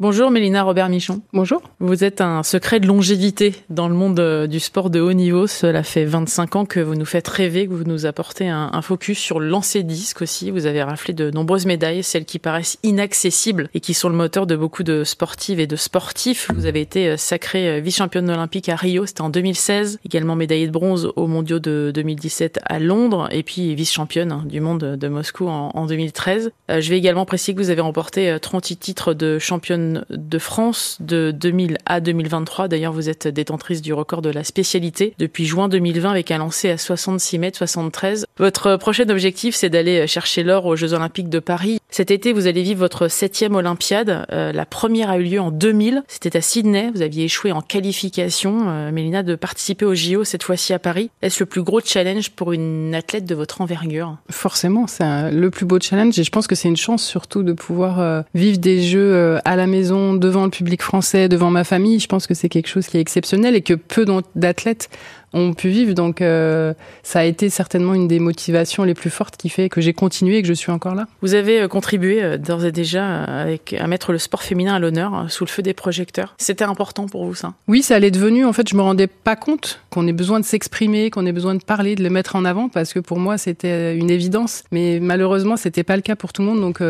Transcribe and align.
Bonjour 0.00 0.32
Mélina 0.32 0.64
Robert 0.64 0.88
Michon. 0.88 1.22
Bonjour. 1.32 1.62
Vous 1.78 2.02
êtes 2.02 2.20
un 2.20 2.42
secret 2.42 2.80
de 2.80 2.86
longévité 2.88 3.54
dans 3.70 3.86
le 3.86 3.94
monde 3.94 4.18
euh, 4.18 4.48
du 4.48 4.58
sport 4.58 4.90
de 4.90 4.98
haut 4.98 5.12
niveau. 5.12 5.46
Cela 5.46 5.84
fait 5.84 6.04
25 6.04 6.56
ans 6.56 6.64
que 6.64 6.80
vous 6.80 6.96
nous 6.96 7.04
faites 7.04 7.28
rêver, 7.28 7.68
que 7.68 7.72
vous 7.72 7.84
nous 7.84 8.04
apportez 8.04 8.48
un, 8.48 8.82
focus 8.82 9.20
sur 9.20 9.38
le 9.38 9.46
lancer 9.46 9.84
disque 9.84 10.22
aussi. 10.22 10.50
Vous 10.50 10.66
avez 10.66 10.82
raflé 10.82 11.14
de 11.14 11.30
nombreuses 11.30 11.64
médailles, 11.64 12.02
celles 12.02 12.24
qui 12.24 12.40
paraissent 12.40 12.76
inaccessibles 12.82 13.70
et 13.72 13.78
qui 13.78 13.94
sont 13.94 14.08
le 14.08 14.16
moteur 14.16 14.48
de 14.48 14.56
beaucoup 14.56 14.82
de 14.82 15.04
sportives 15.04 15.60
et 15.60 15.68
de 15.68 15.76
sportifs. 15.76 16.48
Vous 16.52 16.66
avez 16.66 16.80
été 16.80 17.10
euh, 17.10 17.16
sacrée 17.16 17.68
euh, 17.68 17.80
vice-championne 17.80 18.28
olympique 18.28 18.68
à 18.68 18.74
Rio, 18.74 19.06
c'était 19.06 19.20
en 19.20 19.30
2016, 19.30 20.00
également 20.04 20.34
médaillée 20.34 20.66
de 20.66 20.72
bronze 20.72 21.12
aux 21.14 21.28
mondiaux 21.28 21.60
de 21.60 21.92
2017 21.94 22.58
à 22.64 22.80
Londres 22.80 23.28
et 23.30 23.44
puis 23.44 23.76
vice-championne 23.76 24.32
hein, 24.32 24.42
du 24.44 24.60
monde 24.60 24.96
de 24.96 25.08
Moscou 25.08 25.46
en, 25.46 25.86
2013. 25.86 26.50
Je 26.68 26.90
vais 26.90 26.98
également 26.98 27.26
préciser 27.26 27.54
que 27.54 27.60
vous 27.60 27.70
avez 27.70 27.80
remporté 27.80 28.36
38 28.40 28.76
titres 28.76 29.14
de 29.14 29.38
championne 29.38 29.83
de 30.10 30.38
France 30.38 30.98
de 31.00 31.30
2000 31.30 31.78
à 31.86 32.00
2023. 32.00 32.68
D'ailleurs, 32.68 32.92
vous 32.92 33.08
êtes 33.08 33.28
détentrice 33.28 33.82
du 33.82 33.92
record 33.92 34.22
de 34.22 34.30
la 34.30 34.44
spécialité 34.44 35.14
depuis 35.18 35.46
juin 35.46 35.68
2020 35.68 36.10
avec 36.10 36.30
un 36.30 36.38
lancer 36.38 36.70
à 36.70 36.78
66 36.78 37.38
mètres 37.38 37.58
73. 37.58 38.26
Votre 38.38 38.76
prochain 38.76 39.08
objectif, 39.08 39.54
c'est 39.54 39.70
d'aller 39.70 40.06
chercher 40.06 40.42
l'or 40.42 40.66
aux 40.66 40.76
Jeux 40.76 40.92
Olympiques 40.92 41.28
de 41.28 41.38
Paris. 41.38 41.78
Cet 41.90 42.10
été, 42.10 42.32
vous 42.32 42.48
allez 42.48 42.62
vivre 42.62 42.80
votre 42.80 43.08
septième 43.08 43.54
Olympiade. 43.54 44.26
Euh, 44.32 44.52
la 44.52 44.66
première 44.66 45.10
a 45.10 45.18
eu 45.18 45.22
lieu 45.22 45.40
en 45.40 45.52
2000. 45.52 46.02
C'était 46.08 46.36
à 46.36 46.40
Sydney. 46.40 46.90
Vous 46.92 47.02
aviez 47.02 47.24
échoué 47.26 47.52
en 47.52 47.60
qualification, 47.60 48.68
euh, 48.68 48.90
Mélina, 48.90 49.22
de 49.22 49.36
participer 49.36 49.84
au 49.84 49.94
JO 49.94 50.24
cette 50.24 50.42
fois-ci 50.42 50.72
à 50.72 50.80
Paris. 50.80 51.10
Est-ce 51.22 51.40
le 51.40 51.46
plus 51.46 51.62
gros 51.62 51.80
challenge 51.80 52.30
pour 52.30 52.52
une 52.52 52.94
athlète 52.94 53.24
de 53.26 53.34
votre 53.36 53.60
envergure? 53.60 54.16
Forcément, 54.30 54.88
c'est 54.88 55.30
le 55.30 55.50
plus 55.50 55.66
beau 55.66 55.78
challenge 55.80 56.18
et 56.18 56.24
je 56.24 56.30
pense 56.30 56.48
que 56.48 56.56
c'est 56.56 56.68
une 56.68 56.76
chance 56.76 57.04
surtout 57.04 57.44
de 57.44 57.52
pouvoir 57.52 58.00
euh, 58.00 58.22
vivre 58.34 58.58
des 58.58 58.82
Jeux 58.82 59.38
à 59.44 59.54
la 59.54 59.66
maison, 59.74 60.14
devant 60.14 60.44
le 60.44 60.50
public 60.50 60.82
français, 60.82 61.28
devant 61.28 61.50
ma 61.50 61.64
famille. 61.64 61.98
Je 61.98 62.06
pense 62.06 62.26
que 62.26 62.34
c'est 62.34 62.48
quelque 62.48 62.68
chose 62.68 62.86
qui 62.86 62.96
est 62.96 63.00
exceptionnel 63.00 63.56
et 63.56 63.62
que 63.62 63.74
peu 63.74 64.06
d'athlètes 64.36 64.88
ont 65.34 65.52
pu 65.52 65.68
vivre. 65.68 65.92
Donc 65.94 66.22
euh, 66.22 66.72
ça 67.02 67.20
a 67.20 67.24
été 67.24 67.50
certainement 67.50 67.92
une 67.92 68.08
des 68.08 68.18
motivations 68.18 68.84
les 68.84 68.94
plus 68.94 69.10
fortes 69.10 69.36
qui 69.36 69.48
fait 69.50 69.68
que 69.68 69.80
j'ai 69.80 69.92
continué 69.92 70.38
et 70.38 70.42
que 70.42 70.48
je 70.48 70.54
suis 70.54 70.72
encore 70.72 70.94
là. 70.94 71.06
Vous 71.20 71.34
avez 71.34 71.60
euh, 71.60 71.68
contribué 71.68 72.22
euh, 72.22 72.38
d'ores 72.38 72.64
et 72.64 72.72
déjà 72.72 73.24
avec, 73.24 73.74
à 73.78 73.86
mettre 73.86 74.12
le 74.12 74.18
sport 74.18 74.42
féminin 74.42 74.74
à 74.74 74.78
l'honneur 74.78 75.26
sous 75.28 75.44
le 75.44 75.50
feu 75.50 75.62
des 75.62 75.74
projecteurs. 75.74 76.34
C'était 76.38 76.64
important 76.64 77.06
pour 77.06 77.26
vous 77.26 77.34
ça? 77.34 77.54
Oui, 77.68 77.82
ça 77.82 77.96
allait 77.96 78.10
devenu. 78.10 78.44
En 78.44 78.52
fait, 78.52 78.68
je 78.68 78.76
me 78.76 78.82
rendais 78.82 79.08
pas 79.08 79.36
compte 79.36 79.80
qu'on 79.90 80.06
ait 80.06 80.12
besoin 80.12 80.40
de 80.40 80.44
s'exprimer, 80.44 81.10
qu'on 81.10 81.26
ait 81.26 81.32
besoin 81.32 81.54
de 81.54 81.62
parler, 81.62 81.96
de 81.96 82.02
le 82.02 82.10
mettre 82.10 82.36
en 82.36 82.44
avant 82.44 82.68
parce 82.68 82.92
que 82.92 83.00
pour 83.00 83.18
moi 83.18 83.36
c'était 83.36 83.96
une 83.96 84.10
évidence. 84.10 84.62
Mais 84.70 85.00
malheureusement, 85.00 85.56
c'était 85.56 85.84
pas 85.84 85.96
le 85.96 86.02
cas 86.02 86.16
pour 86.16 86.32
tout 86.32 86.42
le 86.42 86.48
monde. 86.48 86.60
Donc 86.60 86.80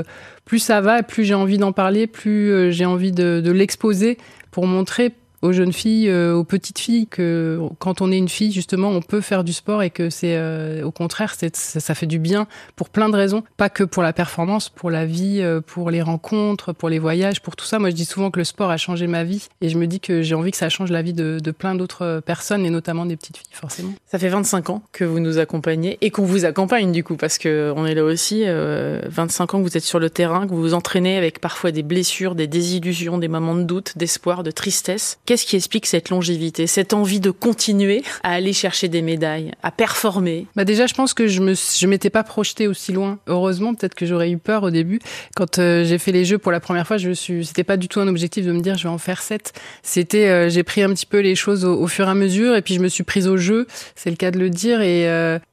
plus 0.44 0.58
ça 0.58 0.80
va, 0.80 1.02
plus 1.02 1.24
j'ai 1.24 1.34
envie 1.34 1.58
d'en 1.58 1.72
parler, 1.72 2.06
plus 2.06 2.50
euh, 2.50 2.70
j'ai 2.70 2.84
envie 2.84 3.12
de, 3.12 3.40
de 3.42 3.50
l'exposer 3.50 4.18
pour 4.50 4.66
montrer 4.66 5.12
aux 5.44 5.52
jeunes 5.52 5.74
filles, 5.74 6.08
euh, 6.08 6.34
aux 6.34 6.42
petites 6.42 6.78
filles 6.78 7.06
que 7.06 7.60
quand 7.78 8.00
on 8.00 8.10
est 8.10 8.16
une 8.16 8.30
fille 8.30 8.50
justement, 8.50 8.88
on 8.88 9.02
peut 9.02 9.20
faire 9.20 9.44
du 9.44 9.52
sport 9.52 9.82
et 9.82 9.90
que 9.90 10.08
c'est 10.08 10.36
euh, 10.36 10.82
au 10.84 10.90
contraire, 10.90 11.34
ça, 11.34 11.48
ça, 11.52 11.94
fait 11.94 12.06
du 12.06 12.18
bien 12.18 12.46
pour 12.76 12.88
plein 12.88 13.10
de 13.10 13.16
raisons, 13.16 13.44
pas 13.58 13.68
que 13.68 13.84
pour 13.84 14.02
la 14.02 14.14
performance, 14.14 14.70
pour 14.70 14.90
la 14.90 15.04
vie, 15.04 15.40
euh, 15.42 15.60
pour 15.60 15.90
les 15.90 16.00
rencontres, 16.00 16.72
pour 16.72 16.88
les 16.88 16.98
voyages, 16.98 17.42
pour 17.42 17.56
tout 17.56 17.66
ça. 17.66 17.78
Moi, 17.78 17.90
je 17.90 17.94
dis 17.94 18.06
souvent 18.06 18.30
que 18.30 18.38
le 18.38 18.44
sport 18.44 18.70
a 18.70 18.78
changé 18.78 19.06
ma 19.06 19.22
vie 19.22 19.46
et 19.60 19.68
je 19.68 19.76
me 19.76 19.86
dis 19.86 20.00
que 20.00 20.22
j'ai 20.22 20.34
envie 20.34 20.50
que 20.50 20.56
ça 20.56 20.70
change 20.70 20.90
la 20.90 21.02
vie 21.02 21.12
de, 21.12 21.38
plein 21.50 21.74
d'autres 21.74 22.22
personnes 22.24 22.64
et 22.64 22.70
notamment 22.70 23.04
des 23.04 23.16
petites 23.16 23.36
filles, 23.36 23.46
forcément. 23.52 23.92
Ça 24.06 24.18
fait 24.18 24.30
25 24.30 24.70
ans 24.70 24.82
que 24.92 25.04
vous 25.04 25.20
nous 25.20 25.38
accompagnez 25.38 25.98
et 26.00 26.10
qu'on 26.10 26.24
vous 26.24 26.46
accompagne 26.46 26.90
du 26.90 27.04
coup 27.04 27.16
parce 27.16 27.36
que 27.36 27.72
on 27.76 27.84
est 27.86 27.94
là 27.94 28.02
aussi 28.02 28.44
25 28.46 29.54
ans 29.54 29.58
que 29.58 29.68
vous 29.68 29.76
êtes 29.76 29.84
sur 29.84 29.98
le 29.98 30.08
terrain, 30.08 30.46
que 30.46 30.54
vous 30.54 30.60
vous 30.60 30.74
entraînez 30.74 31.18
avec 31.18 31.40
parfois 31.40 31.70
des 31.70 31.82
blessures, 31.82 32.34
des 32.34 32.46
désillusions, 32.46 33.18
des 33.18 33.28
moments 33.28 33.54
de 33.54 33.62
doute, 33.62 33.96
d'espoir, 33.96 34.42
de 34.42 34.50
tristesse. 34.50 35.18
Qui 35.42 35.56
explique 35.56 35.86
cette 35.86 36.10
longévité, 36.10 36.66
cette 36.66 36.92
envie 36.92 37.20
de 37.20 37.30
continuer 37.30 38.02
à 38.22 38.32
aller 38.32 38.52
chercher 38.52 38.88
des 38.88 39.02
médailles, 39.02 39.52
à 39.62 39.70
performer? 39.70 40.46
Bah 40.56 40.64
déjà, 40.64 40.86
je 40.86 40.94
pense 40.94 41.14
que 41.14 41.26
je 41.26 41.40
me 41.40 41.54
je 41.54 41.86
m'étais 41.86 42.10
pas 42.10 42.22
projetée 42.22 42.68
aussi 42.68 42.92
loin. 42.92 43.18
Heureusement, 43.26 43.74
peut-être 43.74 43.94
que 43.94 44.06
j'aurais 44.06 44.30
eu 44.30 44.38
peur 44.38 44.62
au 44.62 44.70
début 44.70 45.00
quand 45.34 45.58
euh, 45.58 45.84
j'ai 45.84 45.98
fait 45.98 46.12
les 46.12 46.24
jeux 46.24 46.38
pour 46.38 46.52
la 46.52 46.60
première 46.60 46.86
fois. 46.86 46.96
Je 46.96 47.10
suis, 47.10 47.44
c'était 47.44 47.64
pas 47.64 47.76
du 47.76 47.88
tout 47.88 48.00
un 48.00 48.08
objectif 48.08 48.46
de 48.46 48.52
me 48.52 48.60
dire 48.60 48.76
je 48.76 48.84
vais 48.84 48.88
en 48.88 48.98
faire 48.98 49.22
sept. 49.22 49.52
C'était, 49.82 50.28
euh, 50.28 50.48
j'ai 50.48 50.62
pris 50.62 50.82
un 50.82 50.92
petit 50.92 51.06
peu 51.06 51.20
les 51.20 51.34
choses 51.34 51.64
au, 51.64 51.86
fur 51.86 52.06
et 52.06 52.10
à 52.10 52.14
mesure 52.14 52.54
et 52.54 52.62
puis 52.62 52.74
je 52.74 52.80
me 52.80 52.88
suis 52.88 53.04
prise 53.04 53.26
au 53.28 53.36
jeu. 53.36 53.66
C'est 53.94 54.10
le 54.10 54.16
cas 54.16 54.30
de 54.30 54.38
le 54.38 54.50
dire. 54.50 54.80
Et 54.80 55.04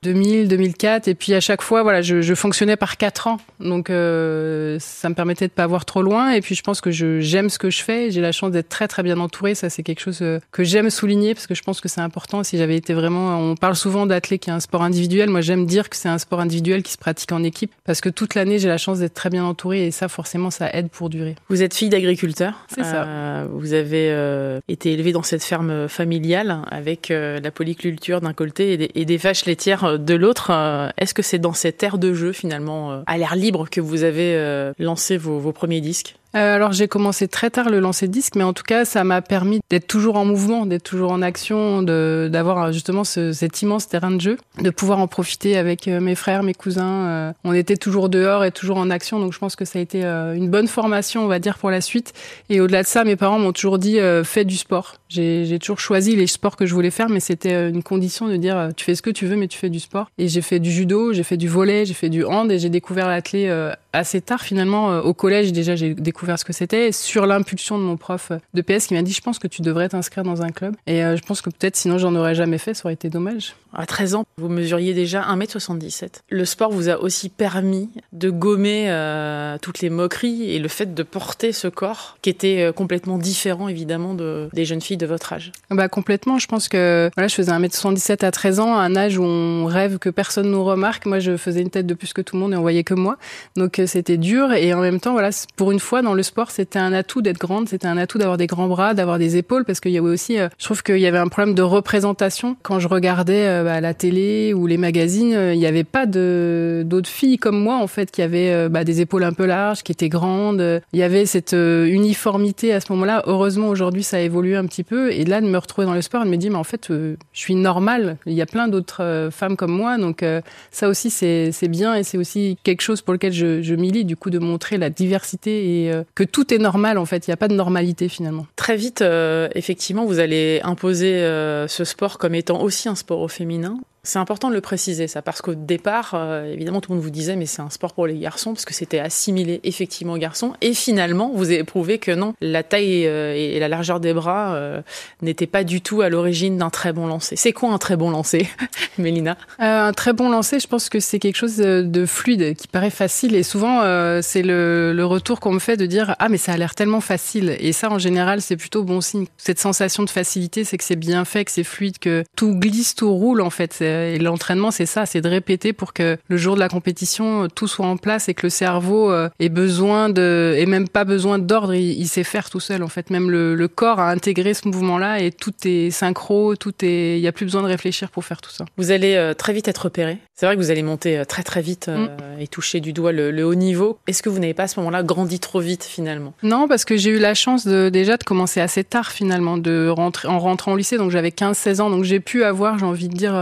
2000, 0.03 0.45
euh, 0.45 0.47
2004 0.47 1.07
et 1.07 1.15
puis 1.15 1.33
à 1.33 1.39
chaque 1.39 1.61
fois, 1.61 1.83
voilà, 1.83 2.01
je, 2.01 2.21
je 2.21 2.35
fonctionnais 2.35 2.75
par 2.75 2.97
quatre 2.97 3.27
ans. 3.27 3.37
Donc 3.59 3.87
ça 3.87 5.09
me 5.09 5.13
permettait 5.13 5.47
de 5.47 5.53
pas 5.53 5.63
avoir 5.63 5.85
trop 5.85 6.01
loin. 6.01 6.31
Et 6.31 6.41
puis 6.41 6.55
je 6.55 6.63
pense 6.63 6.81
que 6.81 6.91
je 6.91 7.19
j'aime 7.19 7.49
ce 7.49 7.57
que 7.57 7.69
je 7.69 7.83
fais. 7.83 8.11
J'ai 8.11 8.21
la 8.21 8.31
chance 8.31 8.51
d'être 8.51 8.69
très 8.69 8.87
très 8.87 9.03
bien 9.03 9.19
entourée. 9.19 9.55
Ça 9.61 9.69
c'est 9.69 9.83
quelque 9.83 9.99
chose 9.99 10.23
euh, 10.23 10.39
que 10.51 10.63
j'aime 10.63 10.89
souligner 10.89 11.35
parce 11.35 11.45
que 11.45 11.53
je 11.53 11.61
pense 11.61 11.81
que 11.81 11.87
c'est 11.87 12.01
important. 12.01 12.43
Si 12.43 12.57
j'avais 12.57 12.75
été 12.75 12.95
vraiment, 12.95 13.37
on 13.37 13.55
parle 13.55 13.75
souvent 13.75 14.07
d'athlète 14.07 14.41
qui 14.41 14.49
est 14.49 14.53
un 14.53 14.59
sport 14.59 14.81
individuel. 14.81 15.29
Moi, 15.29 15.41
j'aime 15.41 15.67
dire 15.67 15.87
que 15.87 15.95
c'est 15.95 16.09
un 16.09 16.17
sport 16.17 16.39
individuel 16.39 16.81
qui 16.81 16.91
se 16.93 16.97
pratique 16.97 17.31
en 17.31 17.43
équipe 17.43 17.71
parce 17.85 18.01
que 18.01 18.09
toute 18.09 18.33
l'année, 18.33 18.57
j'ai 18.57 18.69
la 18.69 18.79
chance 18.79 18.97
d'être 18.97 19.13
très 19.13 19.29
bien 19.29 19.45
entourée 19.45 19.85
et 19.85 19.91
ça, 19.91 20.07
forcément, 20.07 20.49
ça 20.49 20.71
aide 20.73 20.89
pour 20.89 21.11
durer. 21.11 21.35
Vous 21.47 21.61
êtes 21.61 21.75
fille 21.75 21.89
d'agriculteur. 21.89 22.65
C'est 22.73 22.83
ça. 22.83 23.03
Euh, 23.03 23.47
vous 23.51 23.73
avez 23.73 24.09
euh, 24.09 24.61
été 24.67 24.93
élevée 24.93 25.11
dans 25.11 25.21
cette 25.21 25.43
ferme 25.43 25.87
familiale 25.87 26.63
avec 26.71 27.09
la 27.09 27.51
polyculture 27.51 28.19
d'un 28.19 28.33
côté 28.33 28.89
et 28.95 29.05
des, 29.05 29.17
vaches 29.17 29.45
laitières 29.45 29.99
de 29.99 30.13
l'autre. 30.15 30.49
Est-ce 30.97 31.13
que 31.13 31.21
c'est 31.21 31.37
dans 31.37 31.53
cette 31.53 31.83
ère 31.83 31.99
de 31.99 32.15
jeu, 32.15 32.31
finalement, 32.31 33.03
à 33.05 33.17
l'air 33.19 33.35
libre 33.35 33.69
que 33.69 33.79
vous 33.79 34.01
avez 34.03 34.71
lancé 34.79 35.17
vos, 35.17 35.37
vos 35.37 35.51
premiers 35.51 35.81
disques? 35.81 36.15
Euh, 36.33 36.55
alors 36.55 36.71
j'ai 36.71 36.87
commencé 36.87 37.27
très 37.27 37.49
tard 37.49 37.69
le 37.69 37.79
lancer 37.79 38.07
de 38.07 38.13
disque, 38.13 38.35
mais 38.35 38.43
en 38.43 38.53
tout 38.53 38.63
cas 38.63 38.85
ça 38.85 39.03
m'a 39.03 39.21
permis 39.21 39.59
d'être 39.69 39.87
toujours 39.87 40.15
en 40.15 40.25
mouvement, 40.25 40.65
d'être 40.65 40.83
toujours 40.83 41.11
en 41.11 41.21
action, 41.21 41.83
d'avoir 41.83 42.63
euh, 42.63 42.71
justement 42.71 43.03
ce, 43.03 43.33
cet 43.33 43.61
immense 43.61 43.87
terrain 43.87 44.11
de 44.11 44.21
jeu, 44.21 44.37
de 44.61 44.69
pouvoir 44.69 44.99
en 44.99 45.07
profiter 45.07 45.57
avec 45.57 45.87
euh, 45.87 45.99
mes 45.99 46.15
frères, 46.15 46.43
mes 46.43 46.53
cousins. 46.53 47.33
on 47.43 47.53
était 47.53 47.75
toujours 47.75 48.09
dehors 48.09 48.45
et 48.45 48.51
toujours 48.51 48.77
en 48.77 48.89
action, 48.89 49.19
donc 49.19 49.33
je 49.33 49.39
pense 49.39 49.55
que 49.55 49.65
ça 49.65 49.79
a 49.79 49.81
été 49.81 50.03
une 50.03 50.49
bonne 50.49 50.67
formation, 50.67 51.23
on 51.23 51.27
va 51.27 51.39
dire, 51.39 51.57
pour 51.57 51.71
la 51.71 51.81
suite. 51.81 52.13
Et 52.49 52.61
au-delà 52.61 52.83
de 52.83 52.87
ça, 52.87 53.03
mes 53.03 53.15
parents 53.15 53.39
m'ont 53.39 53.51
toujours 53.51 53.79
dit 53.79 53.99
fais 54.23 54.45
du 54.45 54.57
sport. 54.57 54.95
J'ai 55.09 55.57
toujours 55.59 55.79
choisi 55.79 56.15
les 56.15 56.27
sports 56.27 56.55
que 56.55 56.65
je 56.65 56.73
voulais 56.73 56.91
faire, 56.91 57.09
mais 57.09 57.19
c'était 57.19 57.69
une 57.69 57.83
condition 57.83 58.27
de 58.27 58.37
dire 58.37 58.69
tu 58.75 58.85
fais 58.85 58.95
ce 58.95 59.01
que 59.01 59.09
tu 59.09 59.25
veux, 59.25 59.35
mais 59.35 59.47
tu 59.47 59.57
fais 59.57 59.69
du 59.69 59.79
sport. 59.79 60.09
Et 60.17 60.27
j'ai 60.27 60.41
fait 60.41 60.59
du 60.59 60.71
judo, 60.71 61.13
j'ai 61.13 61.23
fait 61.23 61.37
du 61.37 61.47
volet, 61.47 61.85
j'ai 61.85 61.93
fait 61.93 62.09
du 62.09 62.23
hand 62.23 62.51
et 62.51 62.59
j'ai 62.59 62.69
découvert 62.69 63.07
l'athlé 63.07 63.49
assez 63.93 64.21
tard 64.21 64.41
finalement. 64.41 64.99
Au 64.99 65.13
collège 65.13 65.51
déjà 65.51 65.75
j'ai 65.75 65.93
découvert 65.93 66.20
découvert 66.21 66.37
ce 66.37 66.45
que 66.45 66.53
c'était 66.53 66.91
sur 66.91 67.25
l'impulsion 67.25 67.79
de 67.79 67.83
mon 67.83 67.97
prof 67.97 68.31
de 68.53 68.61
PS 68.61 68.85
qui 68.85 68.93
m'a 68.93 69.01
dit 69.01 69.11
je 69.11 69.21
pense 69.21 69.39
que 69.39 69.47
tu 69.47 69.63
devrais 69.63 69.89
t'inscrire 69.89 70.23
dans 70.23 70.43
un 70.43 70.49
club 70.49 70.75
et 70.85 71.03
euh, 71.03 71.17
je 71.17 71.23
pense 71.23 71.41
que 71.41 71.49
peut-être 71.49 71.75
sinon 71.75 71.97
j'en 71.97 72.13
aurais 72.13 72.35
jamais 72.35 72.59
fait 72.59 72.75
ça 72.75 72.85
aurait 72.85 72.93
été 72.93 73.09
dommage. 73.09 73.55
À 73.73 73.85
13 73.85 74.15
ans, 74.15 74.25
vous 74.37 74.49
mesuriez 74.49 74.93
déjà 74.93 75.21
1m77. 75.21 76.23
Le 76.29 76.43
sport 76.43 76.71
vous 76.71 76.89
a 76.89 76.99
aussi 76.99 77.29
permis 77.29 77.89
de 78.11 78.29
gommer 78.29 78.91
euh, 78.91 79.57
toutes 79.61 79.79
les 79.79 79.89
moqueries 79.89 80.51
et 80.53 80.59
le 80.59 80.67
fait 80.67 80.93
de 80.93 81.03
porter 81.03 81.53
ce 81.53 81.69
corps 81.69 82.17
qui 82.21 82.29
était 82.29 82.63
euh, 82.63 82.71
complètement 82.73 83.17
différent 83.17 83.69
évidemment 83.69 84.13
de, 84.13 84.49
des 84.53 84.65
jeunes 84.65 84.81
filles 84.81 84.97
de 84.97 85.05
votre 85.07 85.33
âge. 85.33 85.53
Bah 85.71 85.87
complètement, 85.87 86.37
je 86.37 86.47
pense 86.47 86.67
que 86.67 87.09
voilà, 87.15 87.29
je 87.29 87.33
faisais 87.33 87.51
1m77 87.51 88.25
à 88.25 88.31
13 88.31 88.59
ans, 88.59 88.75
un 88.75 88.95
âge 88.95 89.17
où 89.17 89.23
on 89.23 89.65
rêve 89.65 89.97
que 89.97 90.09
personne 90.09 90.51
nous 90.51 90.63
remarque. 90.63 91.07
Moi 91.07 91.19
je 91.19 91.35
faisais 91.37 91.61
une 91.61 91.71
tête 91.71 91.87
de 91.87 91.95
plus 91.95 92.13
que 92.13 92.21
tout 92.21 92.35
le 92.35 92.41
monde 92.41 92.53
et 92.53 92.57
on 92.57 92.61
voyait 92.61 92.83
que 92.83 92.93
moi. 92.93 93.17
Donc 93.55 93.81
c'était 93.87 94.17
dur 94.17 94.51
et 94.51 94.73
en 94.75 94.81
même 94.81 94.99
temps 94.99 95.13
voilà, 95.13 95.31
pour 95.55 95.71
une 95.71 95.79
fois 95.79 96.03
dans 96.03 96.10
le 96.13 96.23
sport, 96.23 96.51
c'était 96.51 96.79
un 96.79 96.93
atout 96.93 97.21
d'être 97.21 97.37
grande, 97.37 97.67
c'était 97.67 97.87
un 97.87 97.97
atout 97.97 98.17
d'avoir 98.17 98.37
des 98.37 98.47
grands 98.47 98.67
bras, 98.67 98.93
d'avoir 98.93 99.19
des 99.19 99.37
épaules, 99.37 99.65
parce 99.65 99.79
qu'il 99.79 99.91
y 99.91 99.97
avait 99.97 100.09
aussi, 100.09 100.39
euh, 100.39 100.47
je 100.57 100.65
trouve 100.65 100.83
qu'il 100.83 100.99
y 100.99 101.07
avait 101.07 101.17
un 101.17 101.27
problème 101.27 101.55
de 101.55 101.61
représentation. 101.61 102.55
Quand 102.61 102.79
je 102.79 102.87
regardais 102.87 103.47
euh, 103.47 103.63
bah, 103.63 103.81
la 103.81 103.93
télé 103.93 104.53
ou 104.53 104.67
les 104.67 104.77
magazines, 104.77 105.33
euh, 105.33 105.53
il 105.53 105.59
n'y 105.59 105.65
avait 105.65 105.83
pas 105.83 106.05
de 106.05 106.83
d'autres 106.85 107.09
filles 107.09 107.37
comme 107.37 107.59
moi 107.59 107.77
en 107.77 107.87
fait 107.87 108.11
qui 108.11 108.21
avaient 108.21 108.69
bah, 108.69 108.83
des 108.83 109.01
épaules 109.01 109.23
un 109.23 109.33
peu 109.33 109.45
larges, 109.45 109.83
qui 109.83 109.91
étaient 109.91 110.09
grandes. 110.09 110.81
Il 110.93 110.99
y 110.99 111.03
avait 111.03 111.25
cette 111.25 111.53
uniformité 111.53 112.73
à 112.73 112.79
ce 112.79 112.91
moment-là. 112.93 113.23
Heureusement 113.27 113.67
aujourd'hui 113.67 114.03
ça 114.03 114.17
a 114.17 114.19
évolué 114.19 114.55
un 114.55 114.65
petit 114.65 114.83
peu. 114.83 115.11
Et 115.11 115.25
là 115.25 115.41
de 115.41 115.47
me 115.47 115.57
retrouver 115.57 115.85
dans 115.85 115.93
le 115.93 116.01
sport, 116.01 116.25
de 116.25 116.29
me 116.29 116.37
dire 116.37 116.51
mais 116.51 116.57
en 116.57 116.63
fait 116.63 116.87
je 116.89 117.15
suis 117.33 117.55
normale. 117.55 118.17
Il 118.25 118.33
y 118.33 118.41
a 118.41 118.45
plein 118.45 118.67
d'autres 118.67 119.29
femmes 119.31 119.55
comme 119.55 119.71
moi, 119.71 119.97
donc 119.97 120.25
ça 120.71 120.89
aussi 120.89 121.09
c'est 121.09 121.67
bien 121.67 121.95
et 121.95 122.03
c'est 122.03 122.17
aussi 122.17 122.57
quelque 122.63 122.81
chose 122.81 123.01
pour 123.01 123.13
lequel 123.13 123.33
je, 123.33 123.61
je 123.61 123.75
milite 123.75 124.07
du 124.07 124.15
coup 124.15 124.29
de 124.29 124.39
montrer 124.39 124.77
la 124.77 124.89
diversité 124.89 125.85
et 125.85 126.00
que 126.15 126.23
tout 126.23 126.53
est 126.53 126.57
normal 126.57 126.97
en 126.97 127.05
fait. 127.05 127.27
Il 127.27 127.29
n'y 127.29 127.33
a 127.33 127.37
pas 127.37 127.47
de 127.47 127.55
normalité 127.55 128.09
finalement. 128.09 128.45
Très 128.55 128.75
vite, 128.75 129.01
euh, 129.01 129.49
effectivement, 129.55 130.05
vous 130.05 130.19
allez 130.19 130.61
imposer 130.63 131.15
euh, 131.15 131.67
ce 131.67 131.83
sport 131.83 132.17
comme 132.17 132.35
étant 132.35 132.61
aussi 132.61 132.89
un 132.89 132.95
sport 132.95 133.19
au 133.19 133.27
féminin. 133.27 133.77
C'est 134.03 134.17
important 134.17 134.49
de 134.49 134.55
le 134.55 134.61
préciser, 134.61 135.07
ça, 135.07 135.21
parce 135.21 135.43
qu'au 135.43 135.53
départ, 135.53 136.13
euh, 136.15 136.51
évidemment, 136.51 136.81
tout 136.81 136.91
le 136.91 136.95
monde 136.95 137.03
vous 137.03 137.11
disait, 137.11 137.35
mais 137.35 137.45
c'est 137.45 137.61
un 137.61 137.69
sport 137.69 137.93
pour 137.93 138.07
les 138.07 138.17
garçons, 138.17 138.53
parce 138.53 138.65
que 138.65 138.73
c'était 138.73 138.97
assimilé 138.97 139.59
effectivement 139.63 140.13
aux 140.13 140.17
garçons. 140.17 140.53
Et 140.61 140.73
finalement, 140.73 141.31
vous 141.35 141.51
avez 141.51 141.63
prouvé 141.63 141.99
que 141.99 142.09
non, 142.09 142.33
la 142.41 142.63
taille 142.63 143.05
euh, 143.05 143.35
et 143.35 143.59
la 143.59 143.67
largeur 143.67 143.99
des 143.99 144.13
bras 144.13 144.55
euh, 144.55 144.81
n'étaient 145.21 145.45
pas 145.45 145.63
du 145.63 145.81
tout 145.81 146.01
à 146.01 146.09
l'origine 146.09 146.57
d'un 146.57 146.71
très 146.71 146.93
bon 146.93 147.05
lancer. 147.05 147.35
C'est 147.35 147.53
quoi 147.53 147.69
un 147.71 147.77
très 147.77 147.95
bon 147.95 148.09
lancer, 148.09 148.49
Mélina? 148.97 149.37
Un 149.59 149.93
très 149.93 150.13
bon 150.13 150.29
lancer, 150.29 150.59
je 150.59 150.67
pense 150.67 150.89
que 150.89 150.99
c'est 150.99 151.19
quelque 151.19 151.37
chose 151.37 151.57
de 151.57 152.05
fluide, 152.07 152.55
qui 152.55 152.67
paraît 152.67 152.89
facile. 152.89 153.35
Et 153.35 153.43
souvent, 153.43 153.81
c'est 154.23 154.41
le, 154.41 154.93
le, 154.93 155.05
retour 155.05 155.39
qu'on 155.39 155.51
me 155.51 155.59
fait 155.59 155.77
de 155.77 155.85
dire, 155.85 156.15
ah, 156.17 156.27
mais 156.27 156.37
ça 156.37 156.53
a 156.53 156.57
l'air 156.57 156.73
tellement 156.73 157.01
facile. 157.01 157.55
Et 157.59 157.71
ça, 157.71 157.91
en 157.91 157.99
général, 157.99 158.41
c'est 158.41 158.57
plutôt 158.57 158.83
bon 158.83 158.99
signe. 159.01 159.27
Cette 159.37 159.59
sensation 159.59 160.01
de 160.01 160.09
facilité, 160.09 160.63
c'est 160.63 160.77
que 160.79 160.83
c'est 160.83 160.95
bien 160.95 161.23
fait, 161.23 161.45
que 161.45 161.51
c'est 161.51 161.63
fluide, 161.63 161.99
que 161.99 162.23
tout 162.35 162.55
glisse, 162.55 162.95
tout 162.95 163.13
roule, 163.13 163.41
en 163.41 163.51
fait 163.51 163.83
et 163.91 164.19
l'entraînement, 164.19 164.71
c'est 164.71 164.85
ça, 164.85 165.05
c'est 165.05 165.21
de 165.21 165.29
répéter 165.29 165.73
pour 165.73 165.93
que 165.93 166.17
le 166.27 166.37
jour 166.37 166.55
de 166.55 166.59
la 166.59 166.69
compétition, 166.69 167.47
tout 167.53 167.67
soit 167.67 167.85
en 167.85 167.97
place 167.97 168.29
et 168.29 168.33
que 168.33 168.45
le 168.45 168.49
cerveau 168.49 169.11
euh, 169.11 169.29
ait 169.39 169.49
besoin 169.49 170.09
de, 170.09 170.55
et 170.57 170.65
même 170.65 170.87
pas 170.87 171.03
besoin 171.03 171.39
d'ordre, 171.39 171.73
il, 171.73 172.07
sait 172.07 172.23
faire 172.23 172.49
tout 172.49 172.59
seul. 172.59 172.83
En 172.83 172.87
fait, 172.87 173.09
même 173.09 173.29
le, 173.29 173.67
corps 173.67 173.99
a 173.99 174.09
intégré 174.09 174.53
ce 174.53 174.67
mouvement-là 174.67 175.21
et 175.21 175.31
tout 175.31 175.53
est 175.65 175.91
synchro, 175.91 176.55
tout 176.55 176.73
est, 176.83 177.17
il 177.17 177.21
y 177.21 177.27
a 177.27 177.31
plus 177.31 177.45
besoin 177.45 177.61
de 177.61 177.67
réfléchir 177.67 178.09
pour 178.09 178.25
faire 178.25 178.41
tout 178.41 178.49
ça. 178.49 178.65
Vous 178.77 178.91
allez 178.91 179.15
euh, 179.15 179.33
très 179.33 179.53
vite 179.53 179.67
être 179.67 179.83
repéré. 179.83 180.17
C'est 180.35 180.45
vrai 180.45 180.55
que 180.55 180.61
vous 180.61 180.71
allez 180.71 180.83
monter 180.83 181.19
euh, 181.19 181.25
très 181.25 181.43
très 181.43 181.61
vite 181.61 181.87
mm. 181.87 182.41
et 182.41 182.47
toucher 182.47 182.79
du 182.79 182.93
doigt 182.93 183.11
le, 183.11 183.43
haut 183.43 183.55
niveau. 183.55 183.99
Est-ce 184.07 184.21
que 184.21 184.29
vous 184.29 184.39
n'avez 184.39 184.53
pas 184.53 184.63
à 184.63 184.67
ce 184.67 184.79
moment-là 184.79 185.03
grandi 185.03 185.39
trop 185.39 185.59
vite 185.59 185.83
finalement? 185.83 186.33
Non, 186.43 186.67
parce 186.67 186.85
que 186.85 186.97
j'ai 186.97 187.11
eu 187.11 187.19
la 187.19 187.33
chance 187.33 187.65
de, 187.65 187.89
déjà 187.89 188.17
de 188.17 188.23
commencer 188.23 188.59
assez 188.59 188.83
tard 188.83 189.11
finalement, 189.11 189.57
de 189.57 189.87
rentrer 189.87 190.27
en 190.27 190.39
rentrant 190.39 190.73
au 190.73 190.77
lycée. 190.77 190.97
Donc 190.97 191.11
j'avais 191.11 191.29
15-16 191.29 191.81
ans, 191.81 191.89
donc 191.89 192.03
j'ai 192.03 192.19
pu 192.19 192.43
avoir, 192.43 192.77
j'ai 192.77 192.85
envie 192.85 193.07
de 193.07 193.15
dire, 193.15 193.33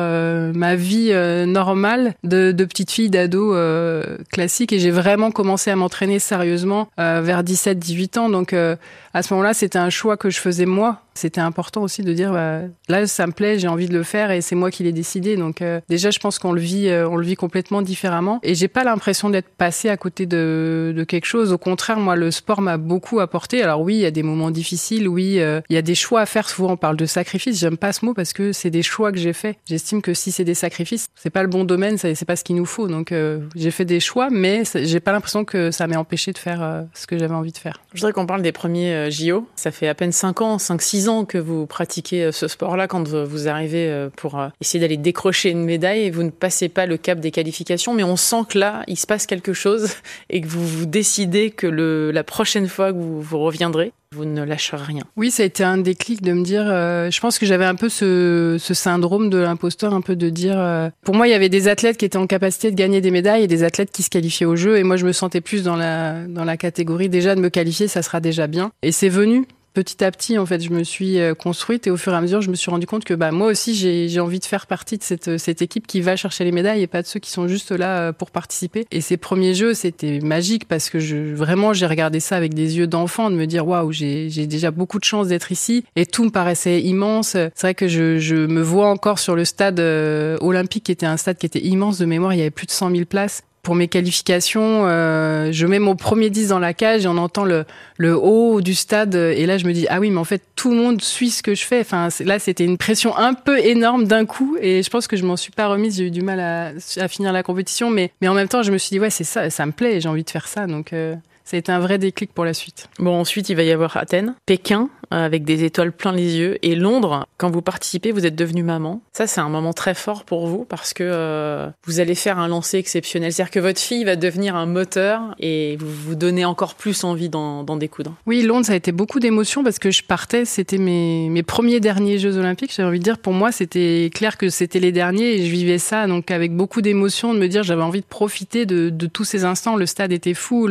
ma 0.54 0.76
vie 0.76 1.10
euh, 1.12 1.46
normale 1.46 2.14
de, 2.24 2.52
de, 2.52 2.66
petite 2.66 2.92
fille, 2.92 3.10
d'ado 3.10 3.54
euh, 3.56 4.18
classique. 4.32 4.74
Et 4.74 4.80
j'ai 4.80 4.92
vraiment 4.92 5.32
commencé 5.32 5.72
à 5.72 5.76
m'entraîner 5.76 6.20
sérieusement 6.20 6.90
euh, 7.00 7.22
vers 7.24 7.44
17-18 7.44 8.20
ans. 8.20 8.30
Donc 8.30 8.54
à 8.54 9.24
ce 9.24 9.34
moment-là, 9.34 9.54
c'était 9.54 9.80
un 9.80 9.90
choix 9.90 10.18
que 10.18 10.30
je 10.30 10.40
faisais 10.40 10.66
moi. 10.66 11.02
C'était 11.14 11.42
important 11.42 11.82
aussi 11.82 12.04
de 12.04 12.14
dire 12.14 12.32
bah, 12.34 12.62
là, 12.88 13.08
ça 13.08 13.28
me 13.28 13.32
plaît, 13.32 13.60
j'ai 13.60 13.68
envie 13.68 13.88
de 13.88 13.94
le 13.94 14.04
faire 14.04 14.32
et 14.32 14.42
c'est 14.42 14.56
moi 14.56 14.72
qui 14.72 14.84
l'ai 14.84 14.92
décidé. 14.92 15.36
Donc 15.36 15.64
déjà, 15.90 16.12
je 16.12 16.20
pense 16.20 16.40
qu'on 16.40 16.52
le 16.52 16.62
vit, 16.62 16.90
on 16.90 17.16
le 17.16 17.26
vit 17.26 17.36
complètement 17.36 17.82
différemment. 17.82 18.40
Et 18.44 18.56
j'ai 18.56 18.68
pas 18.68 18.84
l'impression 18.84 19.30
d'être 19.30 19.50
passé 19.50 19.90
à 19.90 19.98
côté 19.98 20.26
de, 20.26 20.94
de, 20.96 21.04
quelque 21.04 21.26
chose. 21.26 21.52
Au 21.52 21.58
contraire, 21.58 22.00
moi, 22.00 22.16
le 22.16 22.32
sport 22.32 22.62
m'a 22.62 22.78
beaucoup 22.78 23.20
apporté. 23.20 23.62
Alors 23.62 23.82
oui, 23.82 23.96
il 23.96 24.02
y 24.02 24.06
a 24.06 24.12
des 24.12 24.24
moments 24.24 24.52
difficiles. 24.52 25.08
Oui, 25.08 25.36
il 25.36 25.74
y 25.74 25.78
a 25.78 25.82
des 25.82 25.96
choix 25.96 26.22
à 26.22 26.26
faire. 26.26 26.50
Souvent, 26.50 26.74
on 26.74 26.78
parle 26.78 26.98
de 26.98 27.06
sacrifice. 27.06 27.60
J'aime 27.60 27.78
pas 27.78 27.94
ce 27.94 28.06
mot 28.06 28.14
parce 28.14 28.34
que 28.34 28.52
c'est 28.52 28.70
des 28.70 28.84
choix 28.84 29.12
que 29.12 29.18
j'ai 29.18 29.34
faits. 29.34 29.58
J'estime 29.66 30.02
que 30.02 30.14
si 30.14 30.32
c'est 30.32 30.44
des 30.44 30.54
sacrifices. 30.54 31.10
C'est 31.16 31.30
pas 31.30 31.44
le 31.44 31.50
bon 31.50 31.64
domaine, 31.64 31.98
c'est 31.98 32.26
pas 32.26 32.36
ce 32.36 32.44
qu'il 32.44 32.56
nous 32.56 32.66
faut. 32.66 32.88
Donc 32.88 33.12
euh, 33.12 33.40
j'ai 33.56 33.72
fait 33.72 33.86
des 33.86 34.00
choix, 34.00 34.30
mais 34.30 34.64
j'ai 34.76 35.00
pas 35.00 35.12
l'impression 35.12 35.46
que 35.46 35.72
ça 35.72 35.88
m'ait 35.88 35.96
empêché 35.96 36.32
de 36.32 36.38
faire 36.38 36.62
euh, 36.62 36.82
ce 36.94 37.08
que 37.08 37.18
j'avais 37.18 37.34
envie 37.34 37.52
de 37.52 37.58
faire. 37.58 37.82
Je 37.94 38.00
voudrais 38.00 38.14
qu'on 38.14 38.26
parle 38.26 38.42
des 38.42 38.52
premiers 38.52 38.94
euh, 38.94 39.10
JO. 39.10 39.48
Ça 39.56 39.72
fait 39.72 39.88
à 39.88 39.96
peine 39.96 40.12
5 40.12 40.42
ans, 40.42 40.60
5-6 41.00 41.10
ans 41.10 41.26
que 41.26 41.38
vous 41.38 41.66
pratiquez 41.66 42.32
ce 42.32 42.48
sport-là 42.48 42.88
quand 42.88 43.08
vous 43.08 43.48
arrivez 43.48 44.08
pour 44.16 44.40
essayer 44.62 44.82
d'aller 44.82 44.98
décrocher 44.98 45.50
une 45.50 45.64
médaille 45.64 46.04
et 46.04 46.12
vous 46.12 46.24
ne 46.24 46.30
passez 46.30 46.70
pas 46.70 46.86
le 46.86 46.98
cap 46.98 47.20
des 47.20 47.32
qualifications, 47.32 47.94
mais 47.94 48.04
on 48.04 48.16
sent 48.16 48.44
que 48.50 48.60
là, 48.60 48.84
il 48.88 48.98
se 48.98 49.08
passe 49.08 49.26
quelque 49.26 49.54
chose 49.54 49.90
et 50.30 50.42
que 50.42 50.48
vous 50.48 50.66
vous 50.66 50.86
décidez 50.86 51.52
que 51.52 51.68
la 51.68 52.24
prochaine 52.24 52.68
fois 52.68 52.92
que 52.92 52.98
vous, 52.98 53.40
reviendrez, 53.40 53.94
vous 54.12 54.26
ne 54.26 54.44
lâcherez 54.44 54.84
rien. 54.84 55.04
Oui, 55.18 55.30
ça 55.30 55.44
a 55.44 55.46
été 55.46 55.64
un 55.64 55.78
déclic 55.78 56.22
de 56.22 56.34
me 56.34 56.44
dire, 56.44 56.64
euh, 56.66 57.12
je 57.12 57.20
pense 57.20 57.38
que 57.38 57.46
j'avais 57.46 57.66
un 57.66 57.76
peu 57.76 57.90
ce, 57.90 58.58
syndrome 58.60 59.30
de 59.30 59.38
l'imposteur, 59.38 59.94
un 59.94 60.02
peu 60.02 60.16
de 60.16 60.30
dire, 60.30 60.58
euh, 60.58 60.90
pour 61.04 61.14
moi, 61.14 61.28
il 61.28 61.32
y 61.32 61.36
avait 61.36 61.50
des 61.50 61.68
athlètes 61.68 61.98
qui 61.98 62.06
étaient 62.06 62.18
en 62.18 62.28
capacité 62.28 62.72
de 62.72 62.76
gagner 62.76 63.02
des 63.02 63.12
médailles 63.12 63.44
et 63.44 63.48
des 63.48 63.64
athlètes 63.64 63.92
qui 63.92 64.02
se 64.02 64.10
qualifiaient 64.10 64.48
au 64.48 64.56
jeu, 64.56 64.78
et 64.78 64.84
moi, 64.84 64.98
je 64.98 65.06
me 65.06 65.12
sentais 65.12 65.42
plus 65.42 65.64
dans 65.64 65.76
la 65.76 66.26
dans 66.28 66.44
la 66.44 66.58
catégorie 66.58 67.10
déjà 67.10 67.36
de 67.36 67.42
me 67.42 67.50
qualifier, 67.50 67.88
ça 67.88 68.02
sera 68.02 68.20
déjà 68.20 68.48
bien. 68.48 68.72
Et 68.82 68.92
c'est 68.92 69.10
venu 69.10 69.46
petit 69.74 70.04
à 70.04 70.12
petit, 70.12 70.38
en 70.38 70.46
fait, 70.46 70.62
je 70.62 70.70
me 70.72 70.84
suis 70.84 71.20
euh, 71.20 71.34
construite 71.34 71.88
et 71.88 71.92
au 71.92 71.98
fur 71.98 72.14
et 72.14 72.16
à 72.16 72.22
mesure, 72.22 72.42
je 72.42 72.50
me 72.50 72.56
suis 72.56 72.72
rendu 72.72 72.86
compte 72.86 73.04
que 73.04 73.14
bah, 73.14 73.32
moi 73.32 73.48
aussi, 73.48 73.76
j'ai 73.76 74.20
envie 74.20 74.40
de 74.40 74.46
faire 74.46 74.68
partie 74.68 74.98
de 74.98 75.04
cette, 75.04 75.38
cette 75.38 75.62
équipe 75.62 75.88
qui 75.88 76.02
va 76.02 76.16
chercher 76.16 76.44
les 76.44 76.52
médailles 76.52 76.82
et 76.82 76.88
pas 76.88 77.02
de 77.02 77.08
ceux 77.08 77.20
qui 77.20 77.32
sont 77.32 77.48
juste 77.48 77.72
là 77.72 78.00
euh, 78.00 78.12
pour 78.12 78.32
participer. 78.32 78.86
Et 78.92 79.02
ces 79.02 79.18
premiers 79.18 79.54
jeux, 79.54 79.74
c'était 79.74 80.20
magique 80.20 80.68
parce 80.68 80.90
que 80.90 81.00
je, 81.00 81.34
vraiment, 81.34 81.74
j'ai 81.74 81.86
regardé 81.86 82.20
ça 82.20 82.36
avec 82.36 82.54
des 82.54 82.78
yeux 82.78 82.88
d'enfant, 82.88 83.30
de 83.30 83.36
me 83.36 83.46
dire 83.46 83.68
waouh, 83.68 83.92
j'ai 83.92 84.30
déjà 84.48 84.72
beaucoup 84.72 85.00
de 85.00 85.06
chance 85.06 85.28
d'être 85.28 85.52
ici 85.52 85.86
et 85.96 86.06
tout 86.06 86.24
me 86.24 86.30
paraissait 86.30 86.82
immense. 86.82 87.30
C'est 87.30 87.62
vrai 87.62 87.76
que 87.76 87.88
je, 87.88 88.18
je, 88.20 88.36
me 88.36 88.62
vois 88.62 88.90
encore 88.90 89.20
sur 89.20 89.36
le 89.36 89.46
stade 89.46 89.80
euh, 89.80 90.38
olympique 90.42 90.86
qui 90.86 90.92
était 90.92 91.06
un 91.06 91.18
stade 91.18 91.38
qui 91.38 91.46
était 91.46 91.60
immense 91.60 91.98
de 91.98 92.06
mémoire. 92.06 92.34
Il 92.34 92.38
y 92.38 92.42
avait 92.42 92.52
plus 92.52 92.66
de 92.66 92.72
100 92.72 92.92
000 92.92 93.06
places 93.06 93.44
pour 93.62 93.76
mes 93.76 93.88
qualifications, 93.88 94.86
euh, 94.88 95.52
je 95.52 95.66
mets 95.68 95.80
mon 95.80 95.96
premier 95.96 96.30
10 96.30 96.50
dans 96.50 96.60
la 96.60 96.74
cage 96.74 97.06
et 97.06 97.08
on 97.08 97.18
entend 97.18 97.44
le, 97.44 97.66
le 97.98 98.18
haut 98.18 98.62
du 98.62 98.74
stade. 98.74 99.16
Et 99.16 99.46
là, 99.46 99.58
je 99.58 99.66
me 99.66 99.74
dis, 99.74 99.86
ah 99.90 100.00
oui, 100.00 100.12
mais 100.12 100.20
en 100.20 100.24
fait, 100.24 100.42
tout 100.56 100.72
le 100.72 100.78
monde 100.78 101.02
suit 101.02 101.30
ce 101.30 101.44
que 101.44 101.56
je 101.56 101.66
fais. 101.66 101.82
Enfin, 101.82 102.10
là, 102.22 102.40
c'était 102.40 102.66
une 102.66 102.78
pression 102.78 103.16
un 103.18 103.34
peu 103.34 103.60
énorme 103.60 104.06
d'un 104.06 104.26
coup. 104.26 104.58
Et 104.62 104.84
je 104.84 104.90
pense 104.90 105.08
que 105.08 105.18
je 105.18 105.26
m'en 105.26 105.38
suis 105.38 105.52
pas 105.52 105.68
remise. 105.68 105.98
J'ai 105.98 106.06
eu 106.06 106.12
du 106.12 106.22
mal 106.22 106.40
à, 106.40 106.72
à, 106.98 107.08
finir 107.08 107.34
la 107.34 107.44
compétition. 107.44 107.90
Mais, 107.90 108.12
mais 108.22 108.28
en 108.28 108.34
même 108.34 108.48
temps, 108.48 108.64
je 108.64 108.72
me 108.72 108.78
suis 108.78 108.90
dit, 108.90 109.00
ouais, 109.00 109.10
c'est 109.10 109.24
ça, 109.24 109.50
ça 109.50 109.66
me 109.66 109.72
plaît. 109.72 110.00
J'ai 110.02 110.10
envie 110.10 110.24
de 110.24 110.30
faire 110.30 110.48
ça. 110.48 110.66
Donc, 110.66 110.94
euh, 110.94 111.16
ça 111.50 111.58
a 111.58 111.60
été 111.60 111.72
un 111.72 111.80
vrai 111.80 111.98
déclic 111.98 112.32
pour 112.32 112.46
la 112.46 112.54
suite. 112.54 112.90
Bon, 113.00 113.20
ensuite, 113.20 113.50
il 113.50 113.56
va 113.56 113.64
y 113.64 113.72
avoir 113.72 113.98
Athènes, 113.98 114.36
Pékin, 114.46 114.88
avec 115.12 115.44
des 115.44 115.64
étoiles 115.64 115.92
plein 115.92 116.12
les 116.12 116.38
yeux, 116.38 116.58
et 116.62 116.76
Londres. 116.76 117.28
Quand 117.38 117.50
vous 117.50 117.62
participez, 117.62 118.12
vous 118.12 118.26
êtes 118.26 118.36
devenue 118.36 118.64
maman. 118.64 119.02
Ça, 119.14 119.28
c'est 119.28 119.42
un 119.42 119.50
moment 119.50 119.74
très 119.74 119.94
fort 119.94 120.24
pour 120.24 120.48
vous 120.48 120.66
parce 120.66 120.94
que 120.94 121.04
euh, 121.06 121.70
vous 121.86 122.00
allez 122.00 122.16
faire 122.16 122.40
un 122.40 122.48
lancer 122.48 122.78
exceptionnel. 122.78 123.32
C'est-à-dire 123.32 123.52
que 123.52 123.60
votre 123.60 123.80
fille 123.80 124.04
va 124.04 124.16
devenir 124.16 124.56
un 124.56 124.66
moteur 124.66 125.22
et 125.40 125.78
vous 125.80 125.90
vous 125.90 126.16
donnez 126.16 126.46
encore 126.46 126.76
plus 126.76 127.04
envie 127.04 127.30
d'en 127.30 127.64
découdre. 127.78 128.16
Oui, 128.26 128.42
Londres, 128.42 128.66
ça 128.66 128.74
a 128.74 128.76
été 128.76 128.92
beaucoup 128.92 129.20
d'émotions 129.20 129.64
parce 129.64 129.80
que 129.80 129.92
je 129.92 130.04
partais, 130.04 130.46
c'était 130.46 130.78
mes, 130.78 131.30
mes 131.30 131.44
premiers 131.44 131.80
derniers 131.80 132.18
Jeux 132.18 132.38
Olympiques. 132.38 132.74
J'avais 132.76 132.90
envie 132.90 133.00
de 133.00 133.04
dire, 133.04 133.18
pour 133.18 133.34
moi, 133.34 133.52
c'était 133.52 134.10
clair 134.14 134.38
que 134.38 134.50
c'était 134.50 134.80
les 134.80 134.92
derniers 134.92 135.36
et 135.36 135.46
je 135.46 135.52
vivais 135.52 135.78
ça 135.78 136.08
donc 136.08 136.32
avec 136.32 136.54
beaucoup 136.54 136.82
d'émotions, 136.82 137.34
de 137.34 137.40
me 137.40 137.48
dire 137.48 137.64
j'avais 137.64 137.82
envie 137.82 138.02
de 138.02 138.06
profiter 138.06 138.66
de, 138.66 138.90
de, 138.90 139.08
tous 139.08 139.24
ces 139.24 139.46
instants. 139.46 139.76
Le 139.76 139.86
stade 139.86 140.12
était 140.12 140.34
fou, 140.34 140.68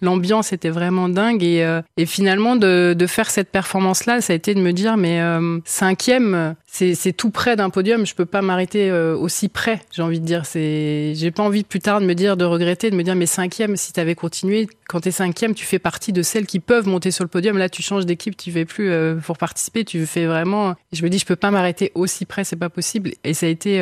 l'ambiance 0.00 0.52
était 0.52 0.70
vraiment 0.70 1.08
dingue 1.08 1.42
et, 1.42 1.64
euh, 1.64 1.80
et 1.96 2.06
finalement 2.06 2.56
de, 2.56 2.94
de, 2.96 3.06
faire 3.06 3.30
cette 3.30 3.50
performance-là, 3.74 4.20
ça 4.20 4.32
a 4.32 4.36
été 4.36 4.54
de 4.54 4.60
me 4.60 4.72
dire 4.72 4.96
mais 4.96 5.20
euh, 5.20 5.58
cinquième, 5.64 6.54
c'est, 6.64 6.94
tout 7.16 7.30
près 7.30 7.56
d'un 7.56 7.70
podium, 7.70 8.06
je 8.06 8.14
peux 8.14 8.24
pas 8.24 8.40
m'arrêter 8.40 8.88
euh, 8.88 9.16
aussi 9.16 9.48
près. 9.48 9.80
J'ai 9.90 10.02
envie 10.02 10.20
de 10.20 10.24
dire, 10.24 10.46
c'est, 10.46 11.12
j'ai 11.16 11.32
pas 11.32 11.42
envie 11.42 11.64
plus 11.64 11.80
tard 11.80 12.00
de 12.00 12.06
me 12.06 12.14
dire, 12.14 12.36
de 12.36 12.44
regretter, 12.44 12.90
de 12.92 12.94
me 12.94 13.02
dire 13.02 13.16
mais 13.16 13.26
cinquième, 13.26 13.76
si 13.76 13.92
t'avais 13.92 14.14
continué, 14.14 14.68
quand 14.88 15.00
t'es 15.00 15.10
cinquième, 15.10 15.54
tu 15.54 15.64
fais 15.64 15.80
partie 15.80 16.12
de 16.12 16.22
celles 16.22 16.46
qui 16.46 16.60
peuvent 16.60 16.86
monter 16.86 17.10
sur 17.10 17.24
le 17.24 17.28
podium. 17.28 17.58
Là, 17.58 17.68
tu 17.68 17.82
changes 17.82 18.06
d'équipe, 18.06 18.36
tu 18.36 18.52
fais 18.52 18.64
plus 18.64 18.92
pour 19.24 19.38
participer, 19.38 19.84
tu 19.84 20.06
fais 20.06 20.26
vraiment. 20.26 20.74
Je 20.92 21.02
me 21.02 21.08
dis, 21.08 21.18
je 21.18 21.26
peux 21.26 21.36
pas 21.36 21.50
m'arrêter 21.50 21.90
aussi 21.96 22.26
près, 22.26 22.44
c'est 22.44 22.54
pas 22.54 22.70
possible. 22.70 23.10
Et 23.24 23.34
ça 23.34 23.46
a 23.46 23.48
été 23.48 23.80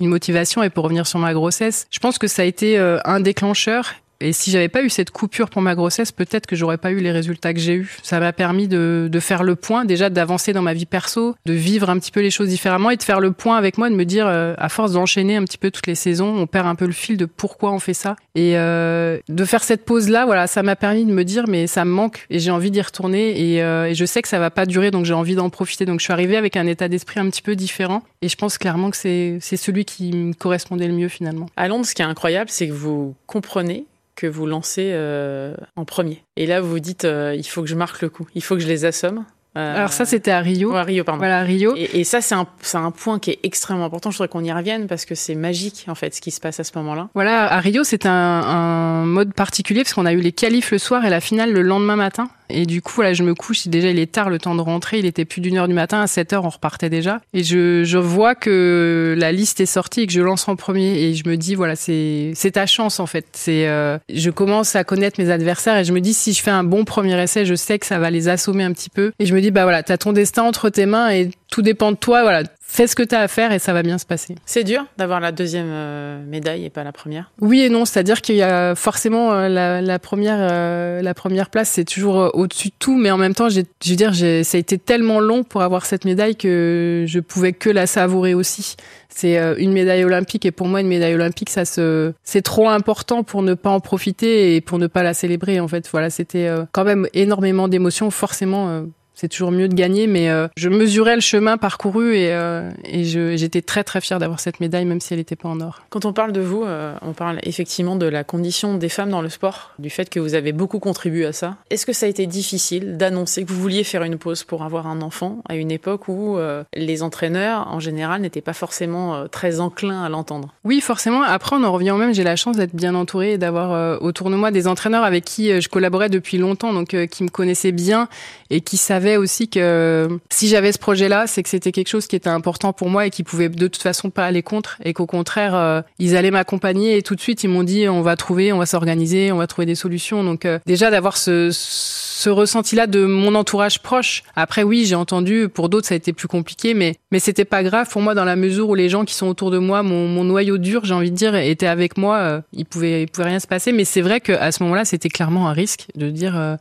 une 0.00 0.08
motivation. 0.08 0.62
Et 0.62 0.68
pour 0.68 0.84
revenir 0.84 1.06
sur 1.06 1.18
ma 1.18 1.32
grossesse, 1.32 1.86
je 1.90 1.98
pense 1.98 2.18
que 2.18 2.26
ça 2.26 2.42
a 2.42 2.44
été 2.44 2.78
un 2.78 3.20
déclencheur 3.20 3.94
et 4.20 4.32
si 4.32 4.50
j'avais 4.50 4.68
pas 4.68 4.82
eu 4.82 4.90
cette 4.90 5.10
coupure 5.10 5.48
pour 5.48 5.62
ma 5.62 5.74
grossesse, 5.74 6.12
peut-être 6.12 6.46
que 6.46 6.54
j'aurais 6.54 6.76
pas 6.76 6.90
eu 6.90 7.00
les 7.00 7.10
résultats 7.10 7.54
que 7.54 7.60
j'ai 7.60 7.74
eus. 7.74 7.98
Ça 8.02 8.20
m'a 8.20 8.32
permis 8.32 8.68
de, 8.68 9.08
de, 9.10 9.20
faire 9.20 9.42
le 9.42 9.56
point, 9.56 9.84
déjà 9.84 10.10
d'avancer 10.10 10.52
dans 10.52 10.62
ma 10.62 10.74
vie 10.74 10.86
perso, 10.86 11.34
de 11.46 11.52
vivre 11.52 11.88
un 11.88 11.98
petit 11.98 12.10
peu 12.10 12.20
les 12.20 12.30
choses 12.30 12.48
différemment 12.48 12.90
et 12.90 12.96
de 12.96 13.02
faire 13.02 13.20
le 13.20 13.32
point 13.32 13.56
avec 13.56 13.78
moi, 13.78 13.88
de 13.88 13.94
me 13.94 14.04
dire, 14.04 14.26
euh, 14.26 14.54
à 14.58 14.68
force 14.68 14.92
d'enchaîner 14.92 15.36
un 15.36 15.44
petit 15.44 15.58
peu 15.58 15.70
toutes 15.70 15.86
les 15.86 15.94
saisons, 15.94 16.34
on 16.36 16.46
perd 16.46 16.66
un 16.66 16.74
peu 16.74 16.86
le 16.86 16.92
fil 16.92 17.16
de 17.16 17.24
pourquoi 17.24 17.72
on 17.72 17.78
fait 17.78 17.94
ça. 17.94 18.16
Et 18.34 18.58
euh, 18.58 19.18
de 19.28 19.44
faire 19.44 19.62
cette 19.62 19.84
pause-là, 19.84 20.26
voilà, 20.26 20.46
ça 20.46 20.62
m'a 20.62 20.76
permis 20.76 21.06
de 21.06 21.12
me 21.12 21.24
dire, 21.24 21.44
mais 21.48 21.66
ça 21.66 21.84
me 21.84 21.90
manque 21.90 22.26
et 22.28 22.38
j'ai 22.38 22.50
envie 22.50 22.70
d'y 22.70 22.82
retourner 22.82 23.54
et, 23.54 23.62
euh, 23.62 23.86
et, 23.86 23.94
je 23.94 24.04
sais 24.04 24.22
que 24.22 24.28
ça 24.28 24.38
va 24.38 24.50
pas 24.50 24.66
durer, 24.66 24.90
donc 24.90 25.06
j'ai 25.06 25.14
envie 25.14 25.34
d'en 25.34 25.48
profiter. 25.50 25.86
Donc 25.86 26.00
je 26.00 26.04
suis 26.04 26.12
arrivée 26.12 26.36
avec 26.36 26.56
un 26.56 26.66
état 26.66 26.88
d'esprit 26.88 27.20
un 27.20 27.30
petit 27.30 27.42
peu 27.42 27.56
différent 27.56 28.02
et 28.22 28.28
je 28.28 28.36
pense 28.36 28.58
clairement 28.58 28.90
que 28.90 28.96
c'est 28.96 29.40
celui 29.40 29.84
qui 29.84 30.12
me 30.12 30.34
correspondait 30.34 30.86
le 30.86 30.94
mieux 30.94 31.08
finalement. 31.08 31.46
À 31.56 31.68
Londres, 31.68 31.86
ce 31.86 31.94
qui 31.94 32.02
est 32.02 32.06
incroyable, 32.06 32.50
c'est 32.50 32.68
que 32.68 32.72
vous 32.72 33.14
comprenez 33.26 33.86
que 34.20 34.26
vous 34.26 34.46
lancez 34.46 34.90
euh, 34.92 35.54
en 35.76 35.86
premier. 35.86 36.22
Et 36.36 36.46
là, 36.46 36.60
vous 36.60 36.68
vous 36.68 36.80
dites, 36.80 37.06
euh, 37.06 37.34
il 37.34 37.46
faut 37.46 37.62
que 37.62 37.68
je 37.68 37.74
marque 37.74 38.02
le 38.02 38.10
coup, 38.10 38.28
il 38.34 38.42
faut 38.42 38.54
que 38.54 38.60
je 38.60 38.68
les 38.68 38.84
assomme. 38.84 39.24
Euh, 39.56 39.76
Alors 39.76 39.92
ça, 39.92 40.04
c'était 40.04 40.30
à 40.30 40.40
Rio. 40.40 40.74
à 40.74 40.82
Rio, 40.84 41.02
pardon. 41.02 41.18
Voilà, 41.18 41.40
Rio. 41.42 41.74
Et, 41.74 42.04
ça, 42.04 42.20
c'est 42.20 42.34
un, 42.34 42.46
un, 42.74 42.90
point 42.90 43.18
qui 43.18 43.30
est 43.30 43.40
extrêmement 43.42 43.86
important. 43.86 44.10
Je 44.10 44.18
voudrais 44.18 44.28
qu'on 44.28 44.44
y 44.44 44.52
revienne 44.52 44.86
parce 44.86 45.06
que 45.06 45.14
c'est 45.14 45.34
magique, 45.34 45.86
en 45.88 45.94
fait, 45.94 46.14
ce 46.14 46.20
qui 46.20 46.30
se 46.30 46.38
passe 46.38 46.60
à 46.60 46.64
ce 46.64 46.70
moment-là. 46.76 47.08
Voilà, 47.14 47.52
à 47.52 47.58
Rio, 47.58 47.82
c'est 47.82 48.06
un, 48.06 48.10
un, 48.10 49.04
mode 49.06 49.32
particulier 49.32 49.82
parce 49.82 49.94
qu'on 49.94 50.06
a 50.06 50.12
eu 50.12 50.20
les 50.20 50.32
qualifs 50.32 50.70
le 50.70 50.78
soir 50.78 51.04
et 51.04 51.10
la 51.10 51.20
finale 51.20 51.52
le 51.52 51.62
lendemain 51.62 51.96
matin. 51.96 52.28
Et 52.52 52.66
du 52.66 52.82
coup, 52.82 53.02
là, 53.02 53.12
je 53.12 53.22
me 53.22 53.34
couche. 53.34 53.68
Déjà, 53.68 53.90
il 53.90 53.98
est 53.98 54.10
tard, 54.10 54.30
le 54.30 54.38
temps 54.38 54.54
de 54.54 54.60
rentrer. 54.60 54.98
Il 54.98 55.06
était 55.06 55.24
plus 55.24 55.40
d'une 55.40 55.56
heure 55.56 55.68
du 55.68 55.74
matin. 55.74 56.00
À 56.00 56.06
7 56.06 56.32
heures, 56.32 56.44
on 56.44 56.48
repartait 56.48 56.90
déjà. 56.90 57.20
Et 57.32 57.42
je, 57.42 57.84
je 57.84 57.98
vois 57.98 58.34
que 58.34 59.14
la 59.16 59.32
liste 59.32 59.60
est 59.60 59.66
sortie 59.66 60.02
et 60.02 60.06
que 60.06 60.12
je 60.12 60.20
lance 60.20 60.48
en 60.48 60.56
premier. 60.56 61.00
Et 61.02 61.14
je 61.14 61.28
me 61.28 61.36
dis, 61.36 61.54
voilà, 61.54 61.76
c'est, 61.76 62.32
c'est 62.34 62.52
ta 62.52 62.66
chance, 62.66 63.00
en 63.00 63.06
fait. 63.06 63.26
C'est, 63.32 63.68
euh, 63.68 63.98
je 64.12 64.30
commence 64.30 64.76
à 64.76 64.84
connaître 64.84 65.20
mes 65.20 65.30
adversaires 65.30 65.76
et 65.78 65.84
je 65.84 65.92
me 65.92 66.00
dis, 66.00 66.14
si 66.14 66.32
je 66.32 66.42
fais 66.42 66.50
un 66.50 66.64
bon 66.64 66.84
premier 66.84 67.20
essai, 67.20 67.44
je 67.44 67.54
sais 67.54 67.78
que 67.78 67.86
ça 67.86 67.98
va 67.98 68.10
les 68.10 68.28
assommer 68.28 68.64
un 68.64 68.72
petit 68.72 68.90
peu. 68.90 69.12
Et 69.18 69.26
je 69.26 69.34
me 69.34 69.40
dis, 69.40 69.50
bah 69.50 69.62
voilà, 69.62 69.82
t'as 69.82 69.98
ton 69.98 70.12
destin 70.12 70.42
entre 70.42 70.70
tes 70.70 70.86
mains 70.86 71.10
et 71.10 71.30
tout 71.50 71.62
dépend 71.62 71.92
de 71.92 71.96
toi. 71.96 72.22
Voilà, 72.22 72.44
fais 72.70 72.86
ce 72.86 72.94
que 72.94 73.02
tu 73.02 73.14
as 73.16 73.20
à 73.20 73.28
faire 73.28 73.52
et 73.52 73.58
ça 73.58 73.72
va 73.72 73.82
bien 73.82 73.98
se 73.98 74.06
passer. 74.06 74.36
C'est 74.46 74.62
dur 74.62 74.86
d'avoir 74.96 75.18
la 75.18 75.32
deuxième 75.32 75.70
euh, 75.70 76.24
médaille 76.24 76.64
et 76.64 76.70
pas 76.70 76.84
la 76.84 76.92
première 76.92 77.32
Oui 77.40 77.62
et 77.62 77.68
non, 77.68 77.84
c'est-à-dire 77.84 78.22
qu'il 78.22 78.36
y 78.36 78.42
a 78.42 78.76
forcément 78.76 79.32
euh, 79.32 79.48
la, 79.80 79.98
première, 79.98 80.38
euh, 80.38 81.02
la 81.02 81.12
première 81.12 81.50
place, 81.50 81.70
c'est 81.70 81.84
toujours 81.84 82.30
au-dessus 82.34 82.68
de 82.68 82.74
tout, 82.78 82.96
mais 82.96 83.10
en 83.10 83.18
même 83.18 83.34
temps, 83.34 83.48
je 83.48 83.60
veux 83.60 83.96
dire, 83.96 84.14
ça 84.14 84.56
a 84.56 84.60
été 84.60 84.78
tellement 84.78 85.18
long 85.18 85.42
pour 85.42 85.62
avoir 85.62 85.84
cette 85.84 86.04
médaille 86.04 86.36
que 86.36 87.04
je 87.08 87.18
pouvais 87.18 87.52
que 87.52 87.70
la 87.70 87.86
savourer 87.88 88.34
aussi. 88.34 88.76
C'est 89.08 89.36
une 89.58 89.72
médaille 89.72 90.04
olympique 90.04 90.46
et 90.46 90.52
pour 90.52 90.68
moi, 90.68 90.80
une 90.80 90.86
médaille 90.86 91.14
olympique, 91.14 91.50
ça 91.50 91.64
se, 91.64 92.12
c'est 92.22 92.42
trop 92.42 92.68
important 92.68 93.24
pour 93.24 93.42
ne 93.42 93.54
pas 93.54 93.70
en 93.70 93.80
profiter 93.80 94.54
et 94.54 94.60
pour 94.60 94.78
ne 94.78 94.86
pas 94.86 95.02
la 95.02 95.14
célébrer. 95.14 95.58
En 95.58 95.66
fait, 95.66 95.88
voilà, 95.90 96.10
c'était 96.10 96.48
quand 96.70 96.84
même 96.84 97.08
énormément 97.12 97.66
d'émotions, 97.66 98.10
forcément 98.12 98.84
c'est 99.20 99.28
toujours 99.28 99.50
mieux 99.50 99.68
de 99.68 99.74
gagner, 99.74 100.06
mais 100.06 100.30
euh, 100.30 100.48
je 100.56 100.70
mesurais 100.70 101.14
le 101.14 101.20
chemin 101.20 101.58
parcouru 101.58 102.16
et, 102.16 102.32
euh, 102.32 102.70
et 102.84 103.04
j'étais 103.04 103.60
très 103.60 103.84
très 103.84 104.00
fière 104.00 104.18
d'avoir 104.18 104.40
cette 104.40 104.60
médaille, 104.60 104.86
même 104.86 105.00
si 105.00 105.12
elle 105.12 105.18
n'était 105.18 105.36
pas 105.36 105.50
en 105.50 105.60
or. 105.60 105.82
Quand 105.90 106.06
on 106.06 106.14
parle 106.14 106.32
de 106.32 106.40
vous, 106.40 106.64
euh, 106.64 106.94
on 107.02 107.12
parle 107.12 107.38
effectivement 107.42 107.96
de 107.96 108.06
la 108.06 108.24
condition 108.24 108.78
des 108.78 108.88
femmes 108.88 109.10
dans 109.10 109.20
le 109.20 109.28
sport, 109.28 109.72
du 109.78 109.90
fait 109.90 110.08
que 110.08 110.20
vous 110.20 110.34
avez 110.34 110.52
beaucoup 110.52 110.78
contribué 110.78 111.26
à 111.26 111.34
ça. 111.34 111.56
Est-ce 111.68 111.84
que 111.84 111.92
ça 111.92 112.06
a 112.06 112.08
été 112.08 112.26
difficile 112.26 112.96
d'annoncer 112.96 113.44
que 113.44 113.52
vous 113.52 113.60
vouliez 113.60 113.84
faire 113.84 114.04
une 114.04 114.16
pause 114.16 114.42
pour 114.42 114.62
avoir 114.62 114.86
un 114.86 115.02
enfant 115.02 115.42
à 115.46 115.54
une 115.54 115.70
époque 115.70 116.08
où 116.08 116.38
les 116.74 117.02
entraîneurs, 117.02 117.68
en 117.70 117.78
général, 117.78 118.22
n'étaient 118.22 118.40
pas 118.40 118.54
forcément 118.54 119.28
très 119.28 119.60
enclins 119.60 120.02
à 120.02 120.08
l'entendre? 120.08 120.54
Oui, 120.64 120.80
forcément. 120.80 121.22
Après, 121.22 121.56
on 121.56 121.62
en 121.62 121.72
revient 121.72 121.90
au 121.90 121.98
même. 121.98 122.14
J'ai 122.14 122.24
la 122.24 122.36
chance 122.36 122.56
d'être 122.56 122.74
bien 122.74 122.94
entourée 122.94 123.32
et 123.32 123.38
d'avoir 123.38 124.00
autour 124.02 124.30
de 124.30 124.36
moi 124.36 124.50
des 124.50 124.66
entraîneurs 124.66 125.04
avec 125.04 125.24
qui 125.24 125.60
je 125.60 125.68
collaborais 125.68 126.08
depuis 126.08 126.38
longtemps, 126.38 126.72
donc 126.72 126.96
qui 127.06 127.22
me 127.22 127.28
connaissaient 127.28 127.72
bien 127.72 128.08
et 128.48 128.62
qui 128.62 128.78
savaient 128.78 129.09
aussi 129.16 129.48
que 129.48 130.08
si 130.30 130.48
j'avais 130.48 130.72
ce 130.72 130.78
projet-là, 130.78 131.26
c'est 131.26 131.42
que 131.42 131.48
c'était 131.48 131.72
quelque 131.72 131.88
chose 131.88 132.06
qui 132.06 132.16
était 132.16 132.28
important 132.28 132.72
pour 132.72 132.88
moi 132.88 133.06
et 133.06 133.10
qui 133.10 133.22
pouvait 133.22 133.48
de 133.48 133.66
toute 133.66 133.82
façon 133.82 134.10
pas 134.10 134.26
aller 134.26 134.42
contre 134.42 134.78
et 134.84 134.92
qu'au 134.92 135.06
contraire, 135.06 135.54
euh, 135.54 135.82
ils 135.98 136.16
allaient 136.16 136.30
m'accompagner 136.30 136.96
et 136.96 137.02
tout 137.02 137.14
de 137.14 137.20
suite 137.20 137.44
ils 137.44 137.48
m'ont 137.48 137.62
dit 137.62 137.88
on 137.88 138.02
va 138.02 138.16
trouver, 138.16 138.52
on 138.52 138.58
va 138.58 138.66
s'organiser, 138.66 139.32
on 139.32 139.36
va 139.36 139.46
trouver 139.46 139.66
des 139.66 139.74
solutions. 139.74 140.24
Donc 140.24 140.44
euh, 140.44 140.58
déjà 140.66 140.90
d'avoir 140.90 141.16
ce, 141.16 141.50
ce 141.52 142.30
ressenti-là 142.30 142.86
de 142.86 143.04
mon 143.04 143.34
entourage 143.34 143.80
proche. 143.80 144.22
Après 144.36 144.62
oui, 144.62 144.84
j'ai 144.84 144.94
entendu 144.94 145.48
pour 145.48 145.68
d'autres 145.68 145.88
ça 145.88 145.94
a 145.94 145.96
été 145.96 146.12
plus 146.12 146.28
compliqué, 146.28 146.74
mais 146.74 146.96
mais 147.10 147.18
c'était 147.18 147.44
pas 147.44 147.62
grave 147.62 147.88
pour 147.90 148.02
moi 148.02 148.14
dans 148.14 148.24
la 148.24 148.36
mesure 148.36 148.68
où 148.68 148.74
les 148.74 148.88
gens 148.88 149.04
qui 149.04 149.14
sont 149.14 149.26
autour 149.26 149.50
de 149.50 149.58
moi, 149.58 149.82
mon, 149.82 150.06
mon 150.08 150.24
noyau 150.24 150.58
dur, 150.58 150.84
j'ai 150.84 150.94
envie 150.94 151.10
de 151.10 151.16
dire, 151.16 151.34
étaient 151.34 151.66
avec 151.66 151.96
moi. 151.96 152.16
Euh, 152.18 152.40
il 152.52 152.64
pouvait 152.64 153.02
il 153.02 153.08
pouvait 153.08 153.28
rien 153.28 153.40
se 153.40 153.46
passer, 153.46 153.72
mais 153.72 153.84
c'est 153.84 154.00
vrai 154.00 154.20
qu'à 154.20 154.52
ce 154.52 154.62
moment-là, 154.62 154.84
c'était 154.84 155.08
clairement 155.08 155.48
un 155.48 155.52
risque 155.52 155.86
de 155.94 156.10
dire 156.10 156.58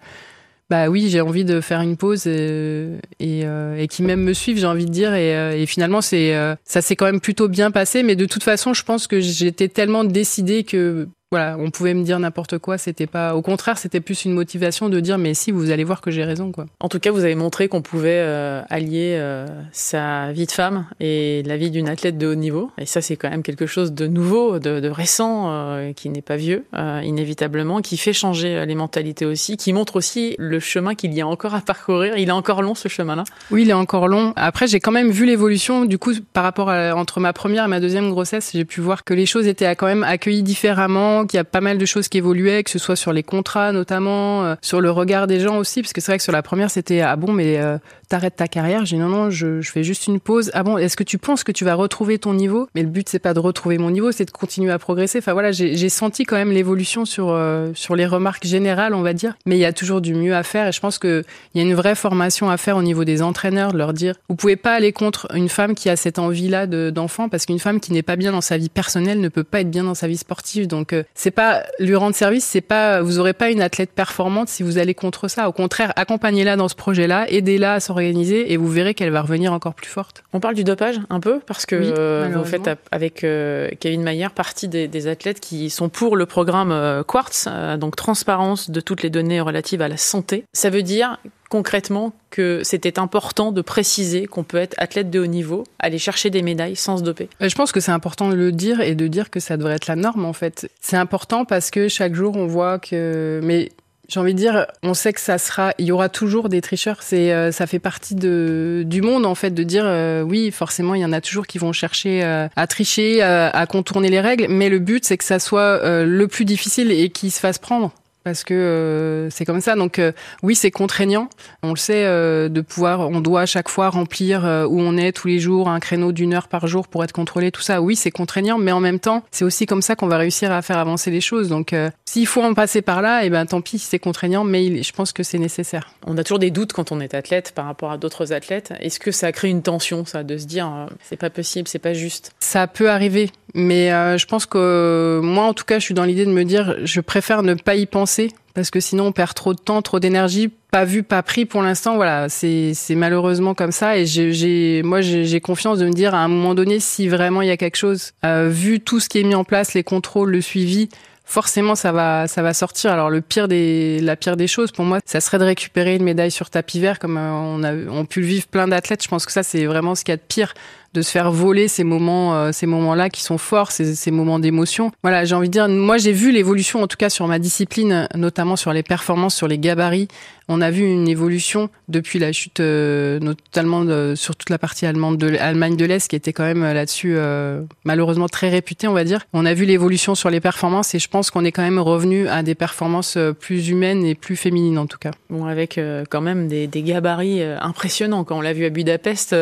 bah 0.70 0.88
oui, 0.88 1.10
j'ai 1.10 1.22
envie 1.22 1.46
de 1.46 1.62
faire 1.62 1.82
une 1.82 1.98
pause 1.98 2.28
et, 2.28 3.00
et, 3.20 3.42
euh, 3.46 3.76
et 3.76 3.88
qui 3.88 4.04
même 4.04 4.22
me 4.22 4.34
suivent, 4.34 4.60
j'ai 4.60 4.68
envie 4.68 4.86
de 4.86 4.92
dire. 4.92 5.16
Et, 5.16 5.36
euh, 5.36 5.58
et 5.58 5.66
finalement, 5.66 6.02
c'est 6.02 6.36
euh, 6.36 6.56
ça 6.64 6.82
s'est 6.82 6.96
quand 6.96 7.06
même 7.06 7.22
plutôt 7.22 7.48
bien 7.48 7.72
passé. 7.72 8.04
Mais 8.04 8.16
de 8.16 8.26
toute 8.26 8.44
façon, 8.44 8.74
je 8.76 8.84
pense 8.84 9.08
que 9.08 9.20
j'étais 9.20 9.68
tellement 9.68 10.04
décidée 10.04 10.64
que 10.64 11.08
voilà, 11.32 11.58
on 11.60 11.70
pouvait 11.70 11.94
me 11.94 12.04
dire 12.04 12.18
n'importe 12.18 12.58
quoi, 12.58 12.80
c'était 12.80 13.06
pas 13.06 13.36
au 13.36 13.44
contraire, 13.44 13.78
c'était 13.78 14.00
plus 14.00 14.26
une 14.26 14.34
motivation 14.34 14.90
de 14.90 15.00
dire 15.00 15.20
mais 15.20 15.36
si 15.36 15.52
vous 15.52 15.70
allez 15.70 15.84
voir 15.84 16.02
que 16.02 16.10
j'ai 16.10 16.24
raison 16.24 16.52
quoi. 16.52 16.66
En 16.80 16.90
tout 16.90 17.00
cas, 17.00 17.12
vous 17.12 17.24
avez 17.24 17.36
montré 17.36 17.68
qu'on 17.68 17.84
pouvait 17.84 18.18
euh, 18.18 18.64
allier 18.68 19.16
euh, 19.20 19.46
sa 19.72 20.32
vie 20.32 20.48
de 20.48 20.52
femme 20.52 20.88
et 21.00 21.44
la 21.44 21.56
vie 21.56 21.70
d'une 21.70 21.88
athlète 21.88 22.18
de 22.18 22.26
haut 22.26 22.36
niveau 22.36 22.72
et 22.80 22.88
ça 22.88 23.02
c'est 23.02 23.16
quand 23.16 23.30
même 23.30 23.44
quelque 23.44 23.68
chose 23.68 23.94
de 23.94 24.08
nouveau, 24.08 24.58
de, 24.58 24.80
de 24.80 24.90
récent 24.90 25.52
euh, 25.52 25.94
qui 25.94 26.10
n'est 26.10 26.24
pas 26.24 26.36
vieux 26.36 26.66
inévitablement, 27.04 27.82
qui 27.82 27.98
fait 27.98 28.14
changer 28.14 28.66
les 28.66 28.76
mentalités 28.76 29.26
aussi, 29.26 29.56
qui 29.56 29.72
montre 29.72 29.98
aussi 29.98 30.36
le 30.40 30.60
chemin 30.60 30.96
qu'il 30.96 31.14
y 31.14 31.22
a 31.22 31.28
encore 31.28 31.54
à 31.54 31.62
parcourir. 31.62 32.18
Il 32.18 32.30
est 32.30 32.32
encore 32.32 32.64
long 32.64 32.74
ce 32.74 32.88
chemin-là. 32.88 33.24
Oui, 33.52 33.62
il 33.64 33.70
est 33.70 33.74
encore 33.74 34.08
long. 34.08 34.34
Après, 34.36 34.66
j'ai 34.66 34.80
quand 34.80 34.92
même 34.92 35.12
vu 35.12 35.28
l'évolution 35.28 35.86
du 35.86 36.00
coup 36.00 36.14
par 36.34 36.44
rapport 36.44 36.72
à, 36.72 36.96
entre 36.96 37.20
ma 37.20 37.34
première 37.34 37.66
et 37.66 37.68
ma 37.68 37.80
deuxième 37.80 38.10
grossesse, 38.10 38.52
j'ai 38.54 38.66
pu 38.66 38.82
voir 38.82 39.04
que 39.04 39.14
les 39.14 39.28
choses 39.28 39.46
étaient 39.46 39.76
quand 39.76 39.86
même 39.86 40.04
accueillies 40.04 40.42
différemment 40.42 41.19
qu'il 41.26 41.38
y 41.38 41.42
a 41.42 41.44
pas 41.44 41.62
mal 41.62 41.78
de 41.78 41.86
choses 41.86 42.08
qui 42.08 42.18
évoluaient, 42.18 42.64
que 42.64 42.70
ce 42.70 42.80
soit 42.80 42.96
sur 42.96 43.14
les 43.14 43.24
contrats 43.24 43.72
notamment, 43.72 44.44
euh, 44.44 44.56
sur 44.62 44.82
le 44.82 44.92
regard 44.92 45.28
des 45.28 45.40
gens 45.40 45.58
aussi, 45.58 45.82
parce 45.82 45.94
que 45.94 46.02
c'est 46.02 46.12
vrai 46.12 46.18
que 46.18 46.24
sur 46.24 46.34
la 46.34 46.42
première 46.42 46.72
c'était 46.72 47.02
ah 47.02 47.16
bon 47.16 47.32
mais 47.32 47.58
euh, 47.60 47.78
t'arrêtes 48.08 48.36
ta 48.36 48.48
carrière. 48.48 48.86
J'ai 48.86 48.96
dit 48.96 49.02
non 49.02 49.10
non 49.10 49.30
je, 49.30 49.62
je, 49.62 49.72
fais 49.72 49.84
juste 49.84 50.08
une 50.08 50.20
pause. 50.20 50.52
Ah 50.54 50.64
bon 50.64 50.78
est-ce 50.78 50.98
que 50.98 51.04
tu 51.04 51.18
penses 51.18 51.44
que 51.44 51.52
tu 51.52 51.66
vas 51.66 51.76
retrouver 51.76 52.20
ton 52.20 52.34
niveau? 52.34 52.68
Mais 52.76 52.82
le 52.82 52.90
but 52.90 53.08
c'est 53.10 53.20
pas 53.20 53.34
de 53.34 53.40
retrouver 53.40 53.78
mon 53.78 53.92
niveau, 53.92 54.12
c'est 54.12 54.26
de 54.26 54.32
continuer 54.32 54.72
à 54.72 54.80
progresser. 54.80 55.20
Enfin 55.20 55.34
voilà 55.34 55.52
j'ai 55.52 55.90
senti 55.90 56.24
quand 56.24 56.36
même 56.36 56.52
l'évolution 56.52 57.06
sur 57.06 57.30
euh, 57.30 57.72
sur 57.74 57.96
les 57.96 58.06
remarques 58.06 58.46
générales 58.46 58.94
on 58.94 59.02
va 59.02 59.14
dire, 59.14 59.36
mais 59.46 59.58
il 59.58 59.62
y 59.62 59.66
a 59.66 59.74
toujours 59.74 60.02
du 60.02 60.14
mieux 60.14 60.36
à 60.36 60.44
faire 60.44 60.68
et 60.68 60.72
je 60.72 60.80
pense 60.80 60.98
que 60.98 61.24
il 61.54 61.62
y 61.62 61.64
a 61.64 61.68
une 61.68 61.76
vraie 61.76 61.96
formation 61.96 62.50
à 62.50 62.58
faire 62.58 62.78
au 62.78 62.84
niveau 62.84 63.04
des 63.04 63.22
entraîneurs, 63.22 63.74
de 63.74 63.78
leur 63.78 63.94
dire 63.94 64.16
vous 64.30 64.36
pouvez 64.36 64.56
pas 64.56 64.74
aller 64.74 64.92
contre 64.92 65.28
une 65.34 65.50
femme 65.50 65.76
qui 65.76 65.90
a 65.90 65.96
cette 65.96 66.20
envie 66.20 66.50
là 66.50 66.68
d'enfant 66.68 67.30
parce 67.30 67.46
qu'une 67.46 67.60
femme 67.60 67.80
qui 67.80 67.94
n'est 67.94 68.04
pas 68.04 68.16
bien 68.16 68.32
dans 68.32 68.42
sa 68.42 68.58
vie 68.58 68.70
personnelle 68.70 69.20
ne 69.22 69.30
peut 69.30 69.44
pas 69.44 69.62
être 69.62 69.70
bien 69.70 69.84
dans 69.84 69.94
sa 69.94 70.08
vie 70.08 70.18
sportive. 70.18 70.68
Donc 70.68 70.96
c'est 71.16 71.32
pas 71.32 71.64
lui 71.80 71.96
rendre 71.96 72.16
service, 72.16 72.46
c'est 72.46 72.62
pas 72.62 73.02
vous 73.02 73.20
aurez 73.20 73.34
pas 73.34 73.50
une 73.50 73.62
athlète 73.62 73.92
performante 73.92 74.50
si 74.50 74.64
vous 74.64 74.78
allez 74.78 74.94
contre 74.94 75.28
ça. 75.28 75.50
Au 75.50 75.52
contraire, 75.52 75.92
accompagnez-la 75.96 76.56
dans 76.56 76.68
ce 76.68 76.76
projet-là, 76.76 77.30
aidez-la 77.30 77.74
à 77.74 77.80
s'organiser 77.80 78.54
et 78.54 78.58
vous 78.58 78.70
verrez 78.70 78.94
qu'elle 78.94 79.12
va 79.12 79.22
revenir 79.22 79.54
encore 79.54 79.74
plus 79.74 79.90
forte. 79.90 80.24
On 80.34 80.40
parle 80.40 80.56
du 80.56 80.64
dopage 80.64 81.00
un 81.10 81.20
peu 81.20 81.40
parce 81.46 81.66
que 81.66 81.76
euh, 81.76 82.30
vous 82.34 82.46
faites 82.46 82.70
avec 82.92 83.24
euh, 83.24 83.70
Kevin 83.80 84.04
Mayer 84.04 84.30
partie 84.34 84.68
des, 84.68 85.08
athlètes 85.08 85.40
qui 85.40 85.70
sont 85.70 85.90
pour 85.90 86.18
le 86.18 86.26
programme 86.26 86.72
euh, 86.72 87.04
Quartz, 87.04 87.48
donc 87.78 87.96
transparence 87.96 88.70
de 88.70 88.82
toutes 88.82 89.02
les 89.02 89.10
données 89.10 89.42
relatives 89.42 89.82
à 89.82 89.88
la 89.88 89.98
santé. 89.98 90.46
Ça 90.54 90.70
veut 90.70 90.84
dire 90.84 91.18
concrètement 91.50 92.14
que 92.30 92.62
c'était 92.64 93.00
important 93.00 93.52
de 93.52 93.62
préciser 93.62 94.28
qu'on 94.28 94.44
peut 94.44 94.58
être 94.58 94.76
athlète 94.78 95.10
de 95.10 95.20
haut 95.20 95.26
niveau, 95.26 95.64
aller 95.80 95.98
chercher 95.98 96.30
des 96.30 96.44
médailles 96.44 96.76
sans 96.76 96.98
se 96.98 97.04
doper 97.04 97.28
Je 97.42 97.54
pense 97.56 97.72
que 97.72 97.80
c'est 97.80 97.92
important 97.92 98.30
de 98.30 98.36
le 98.36 98.52
dire 98.52 98.82
et 98.82 98.96
de 98.96 99.08
dire 99.08 99.30
que 99.30 99.40
ça 99.40 99.58
devrait 99.58 99.76
être 99.76 99.88
la 99.88 99.96
norme 99.96 100.26
en 100.26 100.34
fait. 100.34 100.70
C'est 100.80 100.98
important 100.98 101.46
parce 101.46 101.72
que 101.72 101.88
chaque 101.88 102.14
jour 102.14 102.38
on 102.38 102.48
voit 102.48 102.80
que... 102.80 103.42
Mais 103.44 103.70
j'ai 104.10 104.20
envie 104.20 104.34
de 104.34 104.40
dire, 104.40 104.66
on 104.82 104.96
sait 104.96 105.14
que 105.14 105.22
ça 105.22 105.38
sera, 105.38 105.72
il 105.78 105.86
y 105.86 105.92
aura 105.92 106.10
toujours 106.10 106.50
des 106.50 106.62
tricheurs. 106.62 107.04
C'est, 107.04 107.32
euh, 107.32 107.52
ça 107.52 107.68
fait 107.68 107.80
partie 107.80 108.16
de 108.16 108.84
du 108.86 109.04
monde 109.04 109.26
en 109.26 109.36
fait 109.36 109.52
de 109.52 109.62
dire, 109.62 109.84
euh, 109.86 110.24
oui, 110.24 110.50
forcément, 110.50 110.96
il 110.96 111.02
y 111.02 111.06
en 111.06 111.14
a 111.14 111.22
toujours 111.22 111.46
qui 111.46 111.60
vont 111.60 111.74
chercher 111.74 112.24
euh, 112.24 112.48
à 112.56 112.66
tricher, 112.66 113.22
à 113.22 113.66
contourner 113.68 114.10
les 114.10 114.20
règles. 114.20 114.48
Mais 114.50 114.70
le 114.70 114.80
but, 114.80 115.06
c'est 115.06 115.18
que 115.18 115.24
ça 115.24 115.38
soit 115.38 115.80
le 116.04 116.28
plus 116.28 116.46
difficile 116.46 116.92
et 116.92 117.10
qu'ils 117.10 117.32
se 117.32 117.40
fassent 117.40 117.60
prendre 117.60 117.92
parce 118.30 118.44
que 118.44 118.54
euh, 118.54 119.30
c'est 119.32 119.44
comme 119.44 119.60
ça. 119.60 119.76
Donc 119.76 119.98
euh, 119.98 120.12
oui, 120.44 120.54
c'est 120.54 120.70
contraignant. 120.70 121.30
On 121.64 121.72
le 121.72 121.78
sait 121.78 122.06
euh, 122.06 122.48
de 122.48 122.62
pouvoir, 122.62 123.10
on 123.10 123.22
doit 123.22 123.42
à 123.42 123.46
chaque 123.48 123.70
fois 123.70 123.90
remplir 123.90 124.44
où 124.70 124.80
on 124.80 124.98
est 124.98 125.12
tous 125.12 125.28
les 125.28 125.40
jours, 125.40 125.68
un 125.68 125.80
créneau 125.80 126.12
d'une 126.12 126.36
heure 126.36 126.48
par 126.48 126.68
jour 126.68 126.88
pour 126.88 127.04
être 127.04 127.12
contrôlé. 127.12 127.52
Tout 127.52 127.62
ça, 127.62 127.82
oui, 127.82 127.96
c'est 127.96 128.12
contraignant, 128.12 128.60
mais 128.60 128.72
en 128.72 128.80
même 128.80 129.00
temps, 129.00 129.24
c'est 129.32 129.44
aussi 129.44 129.66
comme 129.66 129.82
ça 129.82 129.96
qu'on 129.96 130.08
va 130.08 130.18
réussir 130.18 130.52
à 130.52 130.62
faire 130.62 130.78
avancer 130.78 131.10
les 131.10 131.22
choses. 131.22 131.50
Donc 131.50 131.74
s'il 132.06 132.28
faut 132.28 132.44
en 132.44 132.54
passer 132.54 132.82
par 132.84 133.02
là, 133.02 133.24
et 133.24 133.28
eh 133.28 133.30
ben 133.32 133.46
tant 133.46 133.62
pis, 133.62 133.80
c'est 133.80 134.00
contraignant, 134.00 134.44
mais 134.44 134.84
je 134.84 134.92
pense 134.94 135.12
que 135.12 135.24
c'est 135.24 135.40
nécessaire. 135.40 135.90
On 136.06 136.18
a 136.18 136.24
toujours 136.24 136.40
des 136.40 136.52
doutes 136.52 136.74
quand 136.74 136.92
on 136.92 137.00
est 137.00 137.16
athlète 137.16 137.54
par 137.56 137.66
rapport 137.66 137.92
à 137.92 137.98
d'autres 137.98 138.32
athlètes. 138.32 138.74
Est-ce 138.80 139.00
que 139.00 139.12
ça 139.12 139.32
crée 139.32 139.50
une 139.50 139.64
tension, 139.64 140.06
ça, 140.06 140.24
de 140.24 140.38
se 140.38 140.46
dire 140.46 140.88
c'est 141.02 141.18
pas 141.18 141.32
possible, 141.32 141.68
c'est 141.68 141.80
pas 141.80 141.94
juste? 141.94 142.32
Ça 142.40 142.68
peut 142.68 142.92
arriver, 142.92 143.32
mais 143.54 143.90
je 144.18 144.26
pense 144.26 144.46
que 144.46 145.20
moi, 145.24 145.46
en 145.46 145.54
tout 145.54 145.66
cas, 145.66 145.80
je 145.80 145.84
suis 145.84 145.94
dans 145.94 146.06
l'idée 146.06 146.26
de 146.26 146.32
me 146.32 146.44
dire, 146.44 146.76
je 146.84 147.02
préfère 147.02 147.44
ne 147.44 147.54
pas 147.54 147.76
y 147.76 147.86
penser 147.86 148.32
parce 148.60 148.72
que 148.72 148.80
sinon 148.80 149.08
on 149.08 149.12
perd 149.12 149.34
trop 149.34 149.54
de 149.54 149.60
temps, 149.60 149.82
trop 149.82 150.00
d'énergie, 150.00 150.52
pas 150.72 150.84
vu, 150.84 151.04
pas 151.04 151.24
pris 151.24 151.46
pour 151.46 151.62
l'instant. 151.62 151.96
Voilà, 151.96 152.28
c'est 152.30 152.74
malheureusement 152.92 153.54
comme 153.54 153.72
ça. 153.72 153.98
Et 153.98 154.06
j'ai, 154.06 154.84
moi, 154.84 155.02
j'ai 155.02 155.40
confiance 155.40 155.80
de 155.80 155.86
me 155.86 155.94
dire 155.94 156.14
à 156.14 156.20
un 156.20 156.28
moment 156.28 156.56
donné, 156.56 156.80
si 156.80 157.08
vraiment 157.08 157.42
il 157.42 157.48
y 157.48 157.52
a 157.52 157.58
quelque 157.58 157.78
chose, 157.78 158.12
euh, 158.26 158.50
vu 158.50 158.80
tout 158.80 159.00
ce 159.00 159.10
qui 159.10 159.20
est 159.20 159.24
mis 159.24 159.36
en 159.36 159.44
place, 159.44 159.74
les 159.74 159.84
contrôles, 159.84 160.32
le 160.32 160.42
suivi, 160.42 160.90
forcément 161.26 161.76
ça 161.76 161.92
va 161.92 162.28
ça 162.28 162.42
va 162.42 162.54
sortir. 162.54 162.92
Alors 162.92 163.10
le 163.10 163.22
pire 163.22 163.48
des 163.48 164.00
la 164.02 164.16
pire 164.16 164.36
des 164.36 164.48
choses 164.48 164.72
pour 164.72 164.84
moi, 164.84 165.00
ça 165.06 165.22
serait 165.22 165.38
de 165.38 165.46
récupérer 165.46 165.96
une 165.96 166.04
médaille 166.04 166.32
sur 166.32 166.50
tapis 166.50 166.80
vert 166.80 167.00
comme 167.00 167.18
euh, 167.18 167.32
on 167.32 167.64
a 167.64 167.74
on 167.74 168.06
pu 168.06 168.22
le 168.22 168.28
vivre 168.28 168.48
plein 168.48 168.68
d'athlètes. 168.68 169.04
Je 169.04 169.08
pense 169.08 169.26
que 169.26 169.32
ça 169.32 169.44
c'est 169.44 169.66
vraiment 169.66 169.96
ce 169.96 170.04
qu'il 170.04 170.12
y 170.12 170.14
a 170.14 170.18
de 170.18 170.22
pire 170.28 170.54
de 170.94 171.02
se 171.02 171.12
faire 171.12 171.32
voler 171.32 171.68
ces 171.68 171.84
moments, 171.84 172.36
euh, 172.36 172.52
ces 172.52 172.66
moments-là 172.66 173.10
qui 173.10 173.22
sont 173.22 173.38
forts, 173.38 173.72
ces, 173.72 173.96
ces 173.96 174.12
moments 174.12 174.40
d'émotion. 174.40 174.92
Voilà, 175.04 175.26
j'ai 175.26 175.36
envie 175.36 175.48
de 175.48 175.54
dire, 175.54 175.70
moi 175.70 175.98
j'ai 175.98 176.12
vu 176.12 176.32
l'évolution 176.32 176.82
en 176.82 176.88
tout 176.88 176.98
cas 176.98 177.10
sur 177.10 177.28
ma 177.28 177.40
discipline, 177.40 178.08
notamment 178.16 178.56
sur 178.56 178.74
les 178.74 178.84
performances, 178.84 179.36
sur 179.36 179.48
les 179.48 179.58
gabarits. 179.58 180.08
On 180.52 180.62
a 180.62 180.72
vu 180.72 180.84
une 180.84 181.08
évolution 181.08 181.70
depuis 181.90 182.18
la 182.18 182.32
chute, 182.32 182.60
euh, 182.60 183.20
notamment 183.20 183.86
de, 183.86 184.16
sur 184.16 184.36
toute 184.36 184.50
la 184.50 184.58
partie 184.58 184.88
allemande 184.88 185.18
de 185.18 185.28
l'Allemagne 185.28 185.78
de 185.78 185.86
l'Est, 185.86 186.08
qui 186.08 186.16
était 186.16 186.34
quand 186.34 186.44
même 186.44 186.64
euh, 186.64 186.74
là-dessus 186.74 187.14
euh, 187.16 187.62
malheureusement 187.84 188.28
très 188.28 188.50
réputée, 188.50 188.88
on 188.88 188.94
va 188.94 189.04
dire. 189.04 189.28
On 189.32 189.46
a 189.46 189.54
vu 189.54 189.66
l'évolution 189.66 190.16
sur 190.16 190.32
les 190.32 190.40
performances 190.40 190.96
et 190.96 191.00
je 191.00 191.08
pense 191.08 191.30
qu'on 191.30 191.46
est 191.46 191.52
quand 191.52 191.62
même 191.62 191.78
revenu 191.78 192.28
à 192.28 192.42
des 192.42 192.56
performances 192.56 193.16
plus 193.40 193.70
humaines 193.70 194.04
et 194.04 194.16
plus 194.16 194.36
féminines 194.36 194.80
en 194.80 194.88
tout 194.88 194.98
cas. 194.98 195.12
Bon, 195.30 195.46
avec 195.46 195.80
quand 196.10 196.22
même 196.22 196.48
des, 196.48 196.66
des 196.66 196.82
gabarits 196.82 197.44
impressionnants 197.44 198.24
quand 198.24 198.40
on 198.40 198.42
l'a 198.42 198.54
vu 198.54 198.66
à 198.66 198.70
Budapest. 198.72 199.36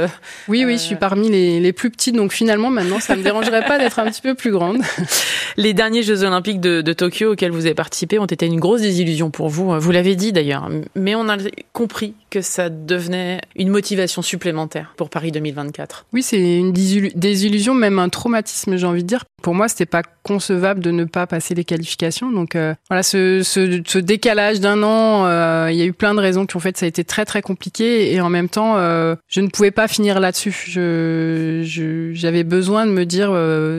oui, 0.49 0.65
oui, 0.65 0.73
je 0.73 0.83
suis 0.83 0.97
parmi 0.97 1.29
les 1.29 1.36
les, 1.59 1.73
plus 1.73 1.89
petites, 1.89 2.15
donc 2.15 2.31
finalement 2.31 2.69
maintenant 2.69 2.99
ça 2.99 3.15
me 3.15 3.23
dérangerait 3.23 3.65
pas 3.65 3.77
d'être 3.77 3.99
un 3.99 4.05
petit 4.09 4.21
peu 4.21 4.35
plus 4.35 4.51
grande. 4.51 4.81
Les 5.57 5.73
derniers 5.73 6.03
Jeux 6.03 6.23
Olympiques 6.23 6.59
de, 6.59 6.93
Tokyo 6.93 7.33
auxquels 7.33 7.51
vous 7.51 7.65
avez 7.65 7.75
participé 7.75 8.19
ont 8.19 8.25
été 8.25 8.45
une 8.45 8.59
grosse 8.59 8.81
désillusion 8.81 9.31
pour 9.31 9.49
vous. 9.49 9.79
Vous 9.79 9.91
l'avez 9.91 10.15
dit 10.15 10.31
d'ailleurs, 10.31 10.69
mais 10.95 11.15
on 11.15 11.29
a 11.29 11.37
compris 11.73 12.13
que 12.29 12.41
ça 12.41 12.69
devenait 12.69 13.41
une 13.55 13.69
motivation 13.69 14.21
supplémentaire 14.21 14.93
pour 14.97 15.09
Paris 15.09 15.31
2024 15.31 16.05
Oui, 16.13 16.23
c'est 16.23 16.57
une 16.57 16.71
désillusion, 16.73 17.73
même 17.73 17.99
un 17.99 18.09
traumatisme, 18.09 18.77
j'ai 18.77 18.87
envie 18.87 19.03
de 19.03 19.07
dire. 19.07 19.23
Pour 19.41 19.53
moi, 19.53 19.67
c'était 19.67 19.85
pas 19.85 20.01
concevable 20.23 20.81
de 20.81 20.91
ne 20.91 21.05
pas 21.05 21.25
passer 21.27 21.55
les 21.55 21.63
qualifications. 21.63 22.31
Donc 22.31 22.55
euh, 22.55 22.73
voilà, 22.89 23.03
ce, 23.03 23.43
ce, 23.43 23.81
ce 23.85 23.97
décalage 23.99 24.59
d'un 24.59 24.83
an, 24.83 25.25
euh, 25.25 25.69
il 25.71 25.77
y 25.77 25.81
a 25.81 25.85
eu 25.85 25.93
plein 25.93 26.13
de 26.13 26.19
raisons 26.19 26.45
qui 26.45 26.55
ont 26.55 26.59
fait 26.59 26.73
que 26.73 26.79
ça 26.79 26.85
a 26.85 26.89
été 26.89 27.03
très 27.03 27.25
très 27.25 27.41
compliqué. 27.41 28.13
Et 28.13 28.21
en 28.21 28.29
même 28.29 28.49
temps, 28.49 28.77
euh, 28.77 29.15
je 29.29 29.41
ne 29.41 29.47
pouvais 29.47 29.71
pas 29.71 29.87
finir 29.87 30.19
là-dessus. 30.19 30.51
Je, 30.67 31.26
j'avais 31.63 32.43
besoin 32.43 32.85
de 32.85 32.91
me 32.91 33.05
dire, 33.05 33.31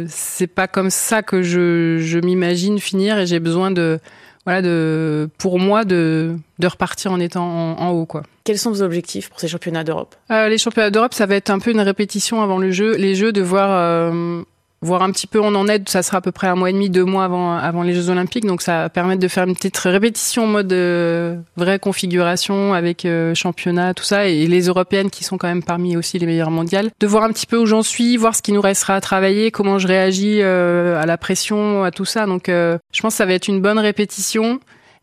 c'est 0.08 0.46
pas 0.46 0.68
comme 0.68 0.90
ça 0.90 1.22
que 1.22 1.42
je, 1.42 1.98
je 1.98 2.18
m'imagine 2.18 2.78
finir, 2.78 3.18
et 3.18 3.26
j'ai 3.26 3.40
besoin 3.40 3.70
de 3.70 3.98
voilà, 4.44 4.62
de, 4.62 5.28
pour 5.36 5.58
moi, 5.58 5.84
de, 5.84 6.34
de 6.58 6.66
repartir 6.66 7.12
en 7.12 7.20
étant 7.20 7.78
en, 7.78 7.90
haut, 7.90 8.06
quoi. 8.06 8.22
Quels 8.44 8.56
sont 8.56 8.70
vos 8.70 8.80
objectifs 8.80 9.28
pour 9.28 9.40
ces 9.40 9.48
championnats 9.48 9.84
d'Europe? 9.84 10.14
Les 10.30 10.56
championnats 10.56 10.90
d'Europe, 10.90 11.12
ça 11.12 11.26
va 11.26 11.34
être 11.34 11.50
un 11.50 11.58
peu 11.58 11.70
une 11.70 11.80
répétition 11.80 12.40
avant 12.40 12.56
le 12.56 12.70
jeu, 12.70 12.96
les 12.96 13.14
jeux, 13.14 13.30
de 13.30 13.42
voir 13.42 14.12
voir 14.80 15.02
un 15.02 15.10
petit 15.10 15.26
peu 15.26 15.40
on 15.40 15.54
en 15.54 15.68
est. 15.68 15.88
Ça 15.88 16.02
sera 16.02 16.18
à 16.18 16.20
peu 16.20 16.32
près 16.32 16.46
un 16.46 16.54
mois 16.54 16.70
et 16.70 16.72
demi, 16.72 16.90
deux 16.90 17.04
mois 17.04 17.24
avant, 17.24 17.56
avant 17.56 17.82
les 17.82 17.94
Jeux 17.94 18.10
Olympiques. 18.10 18.46
Donc 18.46 18.62
ça 18.62 18.82
va 18.82 18.88
permettre 18.88 19.20
de 19.20 19.28
faire 19.28 19.44
une 19.44 19.54
petite 19.54 19.76
répétition 19.78 20.44
en 20.44 20.48
mode 20.48 20.72
euh, 20.72 21.36
vraie 21.56 21.78
configuration 21.78 22.74
avec 22.74 23.04
euh, 23.04 23.34
championnat, 23.34 23.94
tout 23.94 24.04
ça. 24.04 24.28
Et 24.28 24.46
les 24.46 24.66
Européennes 24.66 25.10
qui 25.10 25.24
sont 25.24 25.38
quand 25.38 25.48
même 25.48 25.62
parmi 25.62 25.96
aussi 25.96 26.18
les 26.18 26.26
meilleures 26.26 26.50
mondiales. 26.50 26.90
De 27.00 27.06
voir 27.06 27.24
un 27.24 27.32
petit 27.32 27.46
peu 27.46 27.58
où 27.58 27.66
j'en 27.66 27.82
suis, 27.82 28.16
voir 28.16 28.34
ce 28.34 28.42
qui 28.42 28.52
nous 28.52 28.60
restera 28.60 28.94
à 28.94 29.00
travailler, 29.00 29.50
comment 29.50 29.78
je 29.78 29.88
réagis 29.88 30.40
euh, 30.42 31.00
à 31.00 31.06
la 31.06 31.18
pression, 31.18 31.84
à 31.84 31.90
tout 31.90 32.04
ça. 32.04 32.26
Donc 32.26 32.44
je 32.48 32.78
pense 33.02 33.14
que 33.14 33.18
ça 33.18 33.26
va 33.26 33.32
être 33.32 33.48
une 33.48 33.60
bonne 33.60 33.78
répétition 33.78 34.60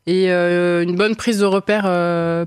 et 0.08 0.29
une 0.29 0.96
bonne 0.96 1.15
prise 1.15 1.39
de 1.39 1.46
repère 1.46 1.84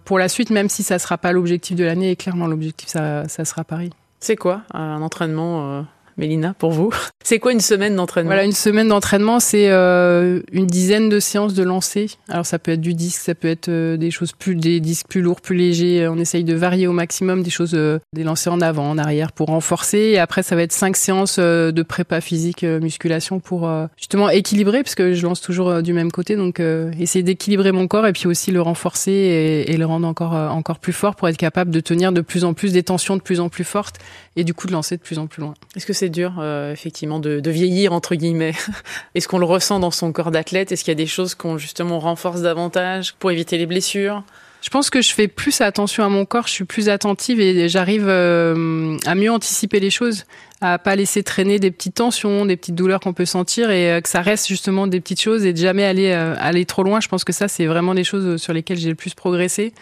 pour 0.04 0.18
la 0.18 0.28
suite, 0.28 0.50
même 0.50 0.68
si 0.68 0.82
ça 0.82 0.98
sera 0.98 1.18
pas 1.18 1.32
l'objectif 1.32 1.76
de 1.76 1.84
l'année. 1.84 2.12
Et 2.12 2.16
clairement, 2.16 2.46
l'objectif, 2.46 2.88
ça, 2.88 3.26
ça 3.28 3.44
sera 3.44 3.64
Paris. 3.64 3.90
C'est 4.20 4.36
quoi 4.36 4.62
un 4.72 5.02
entraînement 5.02 5.84
Mélina, 6.18 6.54
pour 6.58 6.72
vous 6.72 6.92
C'est 7.24 7.38
quoi 7.38 7.52
une 7.52 7.60
semaine 7.60 7.94
d'entraînement? 7.94 8.30
Voilà, 8.30 8.44
une 8.44 8.52
semaine 8.52 8.88
d'entraînement, 8.88 9.38
c'est 9.38 9.68
euh, 9.70 10.40
une 10.50 10.66
dizaine 10.66 11.08
de 11.08 11.20
séances 11.20 11.54
de 11.54 11.62
lancer. 11.62 12.10
Alors 12.28 12.46
ça 12.46 12.58
peut 12.58 12.72
être 12.72 12.80
du 12.80 12.94
disque, 12.94 13.20
ça 13.20 13.34
peut 13.34 13.48
être 13.48 13.68
euh, 13.68 13.96
des 13.96 14.10
choses 14.10 14.32
plus, 14.32 14.54
des 14.54 14.80
disques 14.80 15.06
plus 15.08 15.20
lourds, 15.20 15.40
plus 15.40 15.54
légers. 15.54 16.08
On 16.08 16.16
essaye 16.18 16.42
de 16.42 16.54
varier 16.54 16.86
au 16.86 16.92
maximum 16.92 17.42
des 17.42 17.50
choses, 17.50 17.74
euh, 17.74 17.98
des 18.14 18.24
lancers 18.24 18.52
en 18.52 18.60
avant, 18.60 18.88
en 18.88 18.98
arrière 18.98 19.32
pour 19.32 19.48
renforcer. 19.48 19.98
Et 19.98 20.18
après, 20.18 20.42
ça 20.42 20.56
va 20.56 20.62
être 20.62 20.72
cinq 20.72 20.96
séances 20.96 21.38
de 21.38 21.82
prépa 21.82 22.20
physique, 22.20 22.62
musculation 22.62 23.40
pour 23.40 23.70
justement 23.96 24.30
équilibrer, 24.30 24.82
parce 24.82 24.94
que 24.94 25.12
je 25.12 25.22
lance 25.22 25.40
toujours 25.40 25.82
du 25.82 25.92
même 25.92 26.10
côté. 26.10 26.34
Donc 26.34 26.60
essayer 26.98 27.22
d'équilibrer 27.22 27.72
mon 27.72 27.86
corps 27.86 28.06
et 28.06 28.12
puis 28.12 28.26
aussi 28.26 28.50
le 28.50 28.62
renforcer 28.62 29.12
et, 29.12 29.70
et, 29.70 29.76
le 29.76 29.86
rendre 29.86 30.08
encore 30.08 30.32
encore 30.32 30.78
plus 30.78 30.92
fort 30.92 31.14
pour 31.14 31.28
être 31.28 31.36
capable 31.36 31.70
de 31.70 31.80
tenir 31.80 32.12
de 32.12 32.20
plus 32.20 32.44
en 32.44 32.54
plus 32.54 32.72
des 32.72 32.82
tensions 32.82 33.16
de 33.16 33.22
plus 33.22 33.40
en 33.40 33.48
plus 33.48 33.64
fortes 33.64 33.96
et 34.38 34.44
du 34.44 34.54
coup 34.54 34.68
de 34.68 34.72
lancer 34.72 34.96
de 34.96 35.02
plus 35.02 35.18
en 35.18 35.26
plus 35.26 35.42
loin. 35.42 35.54
Est-ce 35.74 35.84
que 35.84 35.92
c'est 35.92 36.08
dur, 36.08 36.36
euh, 36.38 36.72
effectivement, 36.72 37.18
de, 37.18 37.50
vieillir, 37.50 37.92
entre 37.92 38.14
guillemets? 38.14 38.54
Est-ce 39.16 39.26
qu'on 39.26 39.38
le 39.38 39.44
ressent 39.44 39.80
dans 39.80 39.90
son 39.90 40.12
corps 40.12 40.30
d'athlète? 40.30 40.70
Est-ce 40.70 40.84
qu'il 40.84 40.92
y 40.92 40.96
a 40.96 41.02
des 41.02 41.06
choses 41.06 41.34
qu'on 41.34 41.58
justement 41.58 41.98
renforce 41.98 42.40
davantage 42.40 43.14
pour 43.18 43.32
éviter 43.32 43.58
les 43.58 43.66
blessures? 43.66 44.22
Je 44.60 44.70
pense 44.70 44.90
que 44.90 45.02
je 45.02 45.12
fais 45.12 45.28
plus 45.28 45.60
attention 45.60 46.04
à 46.04 46.08
mon 46.08 46.24
corps, 46.24 46.46
je 46.46 46.52
suis 46.52 46.64
plus 46.64 46.88
attentive 46.88 47.40
et 47.40 47.68
j'arrive 47.68 48.06
euh, 48.08 48.96
à 49.06 49.14
mieux 49.14 49.30
anticiper 49.30 49.80
les 49.80 49.90
choses, 49.90 50.24
à 50.60 50.78
pas 50.78 50.96
laisser 50.96 51.22
traîner 51.22 51.58
des 51.58 51.70
petites 51.70 51.96
tensions, 51.96 52.46
des 52.46 52.56
petites 52.56 52.74
douleurs 52.74 53.00
qu'on 53.00 53.12
peut 53.12 53.26
sentir 53.26 53.70
et 53.70 53.92
euh, 53.92 54.00
que 54.00 54.08
ça 54.08 54.22
reste 54.22 54.48
justement 54.48 54.86
des 54.86 55.00
petites 55.00 55.20
choses 55.20 55.44
et 55.44 55.52
de 55.52 55.58
jamais 55.58 55.84
aller 55.84 56.12
aller 56.12 56.64
trop 56.64 56.82
loin. 56.82 57.00
Je 57.00 57.08
pense 57.08 57.24
que 57.24 57.32
ça 57.32 57.48
c'est 57.48 57.66
vraiment 57.66 57.94
des 57.94 58.04
choses 58.04 58.40
sur 58.40 58.52
lesquelles 58.52 58.78
j'ai 58.78 58.88
le 58.90 58.94
plus 58.94 59.14
progressé 59.14 59.72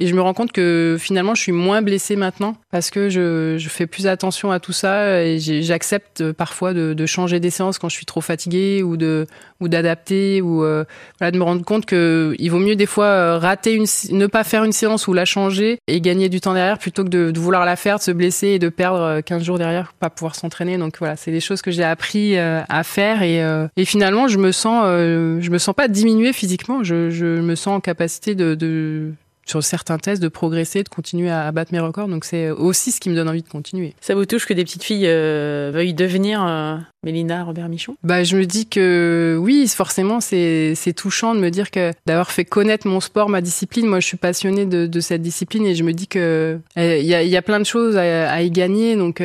et 0.00 0.06
je 0.06 0.14
me 0.14 0.22
rends 0.22 0.32
compte 0.32 0.50
que 0.50 0.96
finalement, 0.98 1.34
je 1.34 1.42
suis 1.42 1.52
moins 1.52 1.82
blessée 1.82 2.16
maintenant 2.16 2.56
parce 2.70 2.90
que 2.90 3.10
je, 3.10 3.56
je 3.58 3.68
fais 3.68 3.86
plus 3.86 4.06
attention 4.06 4.50
à 4.50 4.58
tout 4.58 4.72
ça 4.72 5.22
et 5.22 5.38
j'accepte 5.38 6.32
parfois 6.32 6.72
de, 6.72 6.94
de, 6.94 7.06
changer 7.06 7.38
des 7.38 7.50
séances 7.50 7.78
quand 7.78 7.90
je 7.90 7.96
suis 7.96 8.06
trop 8.06 8.22
fatiguée 8.22 8.82
ou 8.82 8.96
de 8.96 9.26
ou 9.60 9.68
d'adapter 9.68 10.40
ou 10.40 10.64
euh, 10.64 10.84
voilà, 11.18 11.30
de 11.30 11.38
me 11.38 11.42
rendre 11.42 11.62
compte 11.66 11.84
que 11.84 12.34
il 12.38 12.50
vaut 12.50 12.58
mieux 12.58 12.76
des 12.76 12.86
fois 12.86 13.04
euh, 13.04 13.38
rater 13.38 13.74
une 13.74 13.84
ne 14.12 14.26
pas 14.26 14.42
faire 14.42 14.64
une 14.64 14.72
séance 14.72 15.06
ou 15.06 15.12
la 15.12 15.26
changer 15.26 15.78
et 15.86 16.00
gagner 16.00 16.30
du 16.30 16.40
temps 16.40 16.54
derrière 16.54 16.78
plutôt 16.78 17.04
que 17.04 17.10
de, 17.10 17.38
vouloir 17.38 17.66
la 17.66 17.76
faire, 17.76 17.98
de 17.98 18.02
se 18.02 18.10
blesser 18.10 18.48
et 18.48 18.58
de 18.58 18.70
perdre 18.70 19.20
15 19.20 19.42
euh, 19.42 19.44
jours 19.44 19.58
derrière 19.58 19.92
pas 19.92 20.08
pouvoir 20.20 20.34
s'entraîner. 20.34 20.76
Donc 20.76 20.98
voilà, 20.98 21.16
c'est 21.16 21.30
des 21.30 21.40
choses 21.40 21.62
que 21.62 21.70
j'ai 21.70 21.82
appris 21.82 22.36
à 22.38 22.82
faire 22.84 23.22
et, 23.22 23.40
et 23.76 23.84
finalement, 23.84 24.28
je 24.28 24.38
me 24.38 24.52
sens 24.52 24.84
je 24.84 25.50
me 25.50 25.58
sens 25.58 25.74
pas 25.74 25.88
diminuée 25.88 26.32
physiquement, 26.32 26.84
je, 26.84 27.10
je 27.10 27.26
me 27.26 27.54
sens 27.54 27.78
en 27.78 27.80
capacité 27.80 28.34
de, 28.34 28.54
de 28.54 29.12
sur 29.50 29.64
certains 29.64 29.98
tests 29.98 30.22
de 30.22 30.28
progresser, 30.28 30.82
de 30.82 30.88
continuer 30.88 31.30
à, 31.30 31.50
battre 31.52 31.72
mes 31.72 31.80
records. 31.80 32.08
Donc 32.08 32.24
c'est 32.24 32.50
aussi 32.50 32.92
ce 32.92 33.00
qui 33.00 33.10
me 33.10 33.16
donne 33.16 33.28
envie 33.28 33.42
de 33.42 33.48
continuer. 33.48 33.94
Ça 34.00 34.14
vous 34.14 34.24
touche 34.24 34.46
que 34.46 34.54
des 34.54 34.64
petites 34.64 34.84
filles 34.84 35.06
euh, 35.06 35.70
veuillent 35.74 35.94
devenir 35.94 36.44
euh, 36.46 36.76
Mélina 37.04 37.44
Robert 37.44 37.68
Michon? 37.68 37.96
Bah 38.04 38.22
je 38.22 38.36
me 38.36 38.46
dis 38.46 38.66
que 38.66 39.36
oui, 39.40 39.66
forcément 39.68 40.20
c'est 40.20 40.94
touchant 40.96 41.34
de 41.34 41.40
me 41.40 41.50
dire 41.50 41.70
que 41.70 41.92
d'avoir 42.06 42.30
fait 42.30 42.44
connaître 42.44 42.86
mon 42.86 43.00
sport, 43.00 43.28
ma 43.28 43.40
discipline. 43.40 43.86
Moi 43.86 44.00
je 44.00 44.06
suis 44.06 44.16
passionnée 44.16 44.66
de, 44.66 44.86
de 44.86 45.00
cette 45.00 45.22
discipline 45.22 45.66
et 45.66 45.74
je 45.74 45.82
me 45.82 45.92
dis 45.92 46.06
que 46.06 46.58
euh, 46.78 46.98
il 46.98 47.06
y, 47.06 47.14
a, 47.14 47.22
y, 47.24 47.36
a, 47.36 47.42
plein 47.42 47.58
de 47.58 47.64
choses 47.64 47.96
à, 47.96 48.30
à 48.30 48.42
y 48.42 48.50
gagner. 48.50 48.94
Donc 48.94 49.16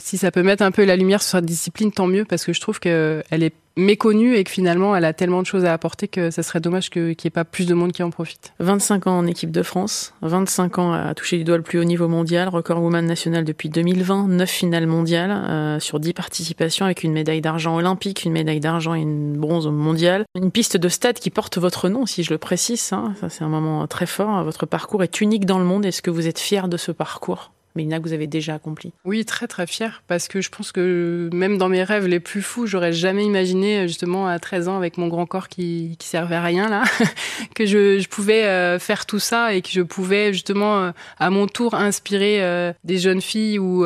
si 0.00 0.18
ça 0.18 0.30
peut 0.32 0.42
mettre 0.42 0.64
un 0.64 0.72
peu 0.72 0.84
la 0.84 0.96
lumière 0.96 1.22
sur 1.22 1.38
cette 1.38 1.46
discipline, 1.46 1.92
tant 1.92 2.06
mieux 2.06 2.24
parce 2.24 2.44
que 2.44 2.52
je 2.52 2.60
trouve 2.60 2.80
que 2.80 3.22
elle 3.30 3.44
est 3.44 3.54
méconnue 3.76 4.36
et 4.36 4.44
que 4.44 4.50
finalement 4.50 4.94
elle 4.96 5.04
a 5.04 5.12
tellement 5.12 5.42
de 5.42 5.46
choses 5.46 5.64
à 5.64 5.72
apporter 5.72 6.08
que 6.08 6.30
ça 6.30 6.42
serait 6.42 6.60
dommage 6.60 6.90
qu'il 6.90 7.04
n'y 7.04 7.16
ait 7.24 7.30
pas 7.30 7.44
plus 7.44 7.66
de 7.66 7.74
monde 7.74 7.92
qui 7.92 8.02
en 8.02 8.10
profite. 8.10 8.52
25 8.60 9.06
ans 9.06 9.18
en 9.18 9.26
équipe 9.26 9.50
de 9.50 9.62
France, 9.62 10.14
25 10.22 10.78
ans 10.78 10.92
à 10.92 11.14
toucher 11.14 11.38
du 11.38 11.44
doigt 11.44 11.56
le 11.56 11.62
plus 11.62 11.78
haut 11.78 11.84
niveau 11.84 12.08
mondial, 12.08 12.48
record 12.48 12.82
woman 12.82 13.04
national 13.06 13.44
depuis 13.44 13.68
2020, 13.68 14.28
9 14.28 14.48
finales 14.48 14.86
mondiales 14.86 15.30
euh, 15.30 15.80
sur 15.80 16.00
10 16.00 16.12
participations 16.12 16.84
avec 16.84 17.02
une 17.02 17.12
médaille 17.12 17.40
d'argent 17.40 17.76
olympique, 17.76 18.24
une 18.24 18.32
médaille 18.32 18.60
d'argent 18.60 18.94
et 18.94 19.00
une 19.00 19.36
bronze 19.36 19.68
mondiale. 19.68 20.24
Une 20.34 20.50
piste 20.50 20.76
de 20.76 20.88
stade 20.88 21.18
qui 21.18 21.30
porte 21.30 21.58
votre 21.58 21.88
nom, 21.88 22.06
si 22.06 22.22
je 22.22 22.32
le 22.32 22.38
précise, 22.38 22.92
hein. 22.92 23.14
ça 23.20 23.28
c'est 23.28 23.44
un 23.44 23.48
moment 23.48 23.86
très 23.86 24.06
fort. 24.06 24.42
Votre 24.44 24.66
parcours 24.66 25.02
est 25.02 25.20
unique 25.20 25.46
dans 25.46 25.58
le 25.58 25.64
monde. 25.64 25.84
Est-ce 25.84 26.02
que 26.02 26.10
vous 26.10 26.26
êtes 26.26 26.38
fier 26.38 26.68
de 26.68 26.76
ce 26.76 26.92
parcours? 26.92 27.52
Mélina, 27.76 27.98
que 27.98 28.04
vous 28.04 28.12
avez 28.12 28.26
déjà 28.26 28.54
accompli. 28.54 28.92
Oui, 29.04 29.24
très 29.24 29.46
très 29.46 29.66
fière, 29.66 30.02
parce 30.06 30.28
que 30.28 30.40
je 30.40 30.50
pense 30.50 30.72
que 30.72 31.30
même 31.32 31.58
dans 31.58 31.68
mes 31.68 31.82
rêves 31.82 32.06
les 32.06 32.20
plus 32.20 32.42
fous, 32.42 32.66
j'aurais 32.66 32.92
jamais 32.92 33.24
imaginé 33.24 33.86
justement 33.86 34.26
à 34.26 34.38
13 34.38 34.68
ans 34.68 34.76
avec 34.76 34.98
mon 34.98 35.08
grand 35.08 35.26
corps 35.26 35.48
qui, 35.48 35.96
qui 35.98 36.08
servait 36.08 36.36
à 36.36 36.42
rien 36.42 36.68
là, 36.68 36.82
que 37.54 37.66
je, 37.66 37.98
je 37.98 38.08
pouvais 38.08 38.44
euh, 38.44 38.78
faire 38.78 39.06
tout 39.06 39.18
ça 39.18 39.54
et 39.54 39.62
que 39.62 39.70
je 39.70 39.82
pouvais 39.82 40.32
justement 40.32 40.80
euh, 40.80 40.90
à 41.18 41.30
mon 41.30 41.46
tour 41.46 41.74
inspirer 41.74 42.42
euh, 42.42 42.72
des 42.84 42.98
jeunes 42.98 43.20
filles 43.20 43.58
ou 43.58 43.84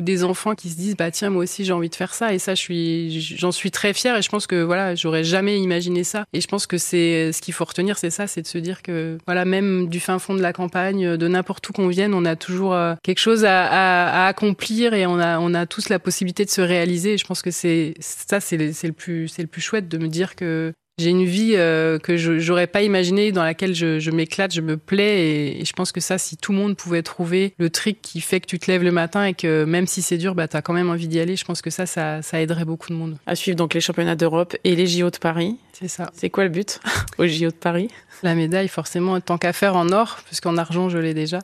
des 0.00 0.24
enfants 0.24 0.54
qui 0.54 0.70
se 0.70 0.76
disent 0.76 0.96
bah 0.96 1.10
tiens 1.10 1.30
moi 1.30 1.42
aussi 1.42 1.64
j'ai 1.64 1.72
envie 1.72 1.88
de 1.88 1.94
faire 1.94 2.14
ça. 2.14 2.32
Et 2.32 2.38
ça 2.38 2.54
je 2.54 2.60
suis 2.60 3.20
j'en 3.20 3.52
suis 3.52 3.70
très 3.70 3.92
fière 3.92 4.16
et 4.16 4.22
je 4.22 4.28
pense 4.28 4.46
que 4.46 4.62
voilà 4.62 4.94
j'aurais 4.94 5.24
jamais 5.24 5.58
imaginé 5.58 6.04
ça. 6.04 6.24
Et 6.32 6.40
je 6.40 6.48
pense 6.48 6.66
que 6.66 6.78
c'est 6.78 7.32
ce 7.32 7.40
qu'il 7.40 7.54
faut 7.54 7.64
retenir 7.64 7.98
c'est 7.98 8.10
ça 8.10 8.26
c'est 8.26 8.42
de 8.42 8.46
se 8.46 8.58
dire 8.58 8.82
que 8.82 9.18
voilà 9.26 9.44
même 9.44 9.88
du 9.88 10.00
fin 10.00 10.18
fond 10.18 10.34
de 10.34 10.42
la 10.42 10.52
campagne 10.52 11.16
de 11.16 11.28
n'importe 11.28 11.68
où 11.68 11.72
qu'on 11.72 11.88
vienne 11.88 12.14
on 12.14 12.24
a 12.24 12.36
toujours 12.36 12.74
euh, 12.74 12.94
quelque 13.02 13.18
chose 13.18 13.44
à, 13.44 13.66
à, 13.66 14.24
à, 14.24 14.26
accomplir 14.28 14.94
et 14.94 15.06
on 15.06 15.18
a 15.18 15.38
on 15.38 15.54
a 15.54 15.66
tous 15.66 15.88
la 15.88 15.98
possibilité 15.98 16.44
de 16.44 16.50
se 16.50 16.60
réaliser. 16.60 17.14
Et 17.14 17.18
je 17.18 17.26
pense 17.26 17.42
que 17.42 17.50
c'est 17.50 17.94
ça 18.00 18.40
c'est 18.40 18.56
le, 18.56 18.72
le 18.82 18.92
plus 18.92 19.28
c'est 19.28 19.42
le 19.42 19.48
plus 19.48 19.60
chouette 19.60 19.88
de 19.88 19.98
me 19.98 20.08
dire 20.08 20.34
que 20.36 20.72
j'ai 21.00 21.10
une 21.10 21.24
vie 21.24 21.52
euh, 21.56 21.98
que 21.98 22.16
je 22.16 22.38
j'aurais 22.38 22.66
pas 22.66 22.82
imaginé 22.82 23.32
dans 23.32 23.42
laquelle 23.42 23.74
je, 23.74 23.98
je 23.98 24.10
m'éclate, 24.10 24.52
je 24.54 24.60
me 24.60 24.76
plais 24.76 25.58
et, 25.58 25.64
je 25.64 25.72
pense 25.72 25.92
que 25.92 26.00
ça, 26.00 26.18
si 26.18 26.36
tout 26.36 26.52
le 26.52 26.58
monde 26.58 26.76
pouvait 26.76 27.02
trouver 27.02 27.54
le 27.58 27.70
trick 27.70 28.00
qui 28.02 28.20
fait 28.20 28.40
que 28.40 28.46
tu 28.46 28.58
te 28.58 28.70
lèves 28.70 28.82
le 28.82 28.92
matin 28.92 29.24
et 29.24 29.34
que 29.34 29.64
même 29.64 29.86
si 29.86 30.02
c'est 30.02 30.18
dur, 30.18 30.34
bah 30.34 30.46
as 30.52 30.62
quand 30.62 30.72
même 30.72 30.90
envie 30.90 31.08
d'y 31.08 31.20
aller. 31.20 31.36
Je 31.36 31.44
pense 31.44 31.62
que 31.62 31.70
ça, 31.70 31.86
ça, 31.86 32.22
ça 32.22 32.40
aiderait 32.40 32.64
beaucoup 32.64 32.88
de 32.88 32.94
monde. 32.94 33.16
À 33.26 33.34
suivre 33.34 33.56
donc 33.56 33.74
les 33.74 33.80
championnats 33.80 34.16
d'Europe 34.16 34.56
et 34.64 34.76
les 34.76 34.86
JO 34.86 35.10
de 35.10 35.18
Paris. 35.18 35.56
C'est 35.72 35.88
ça. 35.88 36.10
C'est 36.14 36.30
quoi 36.30 36.44
le 36.44 36.50
but 36.50 36.80
aux 37.18 37.26
JO 37.26 37.48
de 37.48 37.54
Paris? 37.54 37.88
La 38.22 38.34
médaille, 38.34 38.68
forcément, 38.68 39.18
tant 39.20 39.38
qu'à 39.38 39.52
faire 39.52 39.76
en 39.76 39.90
or, 39.90 40.18
puisqu'en 40.26 40.56
argent 40.56 40.88
je 40.88 40.98
l'ai 40.98 41.14
déjà. 41.14 41.40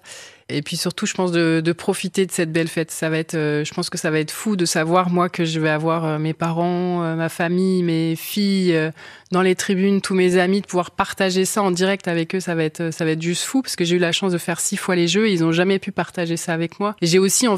Et 0.49 0.63
puis 0.63 0.77
surtout, 0.77 1.07
je 1.07 1.15
pense 1.15 1.33
de, 1.33 1.61
de, 1.65 1.73
profiter 1.73 2.25
de 2.25 2.31
cette 2.31 2.53
belle 2.53 2.69
fête. 2.69 2.93
Ça 2.93 3.11
va 3.11 3.19
être, 3.19 3.35
euh, 3.35 3.65
je 3.65 3.75
pense 3.75 3.91
que 3.91 3.99
ça 3.99 4.13
va 4.13 4.21
être 4.21 4.31
fou 4.31 4.55
de 4.55 4.65
savoir 4.65 5.11
moi 5.11 5.29
que 5.29 5.45
je 5.45 5.59
vais 5.59 5.69
avoir 5.69 6.05
euh, 6.05 6.19
mes 6.19 6.35
parents, 6.35 7.03
euh, 7.03 7.17
ma 7.17 7.29
famille, 7.29 7.83
mes 7.83 8.15
filles 8.15 8.93
dans 9.33 9.43
les 9.43 9.57
tribunes, 9.57 10.01
tous 10.01 10.15
mes 10.15 10.39
amis, 10.39 10.61
de 10.61 10.67
pouvoir 10.67 10.93
partager 10.93 11.45
ça 11.45 11.63
en 11.63 11.73
direct 11.73 12.07
avec 12.07 12.33
eux. 12.37 12.41
Ça 12.41 12.55
va 12.55 12.63
être, 12.63 12.93
ça 12.93 13.05
va 13.05 13.11
être 13.11 13.23
juste 13.23 13.43
fou 13.43 13.61
parce 13.61 13.75
que 13.75 13.85
j'ai 13.85 13.97
eu 13.97 13.99
la 13.99 14.13
chance 14.13 14.31
de 14.31 14.39
faire 14.39 14.61
six 14.61 14.77
fois 14.77 14.95
les 14.95 15.09
Jeux. 15.09 15.27
Et 15.27 15.33
ils 15.33 15.43
ont 15.43 15.53
jamais 15.53 15.81
pu 15.81 15.91
partager 15.91 16.37
ça 16.37 16.53
avec 16.53 16.79
moi. 16.79 16.95
J'ai 17.03 17.19
aussi 17.19 17.49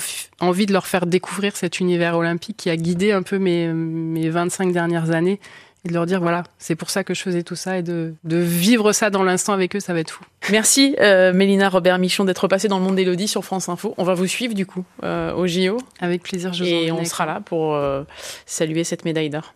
envie 0.40 0.66
de 0.66 0.72
leur 0.72 0.86
faire 0.86 1.04
découvrir 1.04 1.56
cet 1.56 1.80
univers 1.80 2.16
olympique 2.16 2.56
qui 2.56 2.70
a 2.70 2.76
guidé 2.76 3.12
un 3.12 3.22
peu 3.22 3.38
mes 3.38 3.68
mes 3.68 4.30
25 4.30 4.72
dernières 4.72 5.10
années 5.10 5.40
et 5.88 5.90
de 5.90 5.94
leur 5.94 6.06
dire 6.06 6.20
voilà, 6.20 6.44
c'est 6.58 6.74
pour 6.74 6.90
ça 6.90 7.02
que 7.02 7.14
je 7.14 7.22
faisais 7.22 7.42
tout 7.42 7.56
ça 7.56 7.78
et 7.78 7.82
de, 7.82 8.14
de 8.24 8.36
vivre 8.36 8.92
ça 8.92 9.10
dans 9.10 9.22
l'instant 9.22 9.52
avec 9.52 9.74
eux, 9.74 9.80
ça 9.80 9.94
va 9.94 10.00
être 10.00 10.10
fou. 10.10 10.24
Merci 10.50 10.94
euh, 11.00 11.32
Mélina 11.32 11.68
Robert 11.68 11.98
Michon 11.98 12.24
d'être 12.24 12.46
passée 12.48 12.68
dans 12.68 12.78
le 12.78 12.84
monde 12.84 12.96
d'Elodie 12.96 13.28
sur 13.28 13.44
France 13.44 13.68
Info. 13.68 13.94
On 13.98 14.04
va 14.04 14.14
vous 14.14 14.26
suivre 14.26 14.54
du 14.54 14.66
coup 14.66 14.84
euh, 15.02 15.34
au 15.34 15.46
JO. 15.46 15.78
Avec 16.00 16.22
plaisir, 16.22 16.52
je 16.52 16.64
Et 16.64 16.92
on 16.92 17.04
sera 17.04 17.26
là 17.26 17.40
pour 17.44 17.74
euh, 17.74 18.04
saluer 18.46 18.84
cette 18.84 19.04
médaille 19.04 19.30
d'or. 19.30 19.54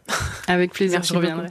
Avec 0.48 0.72
plaisir, 0.72 1.02
je 1.02 1.14
reviendrai. 1.14 1.48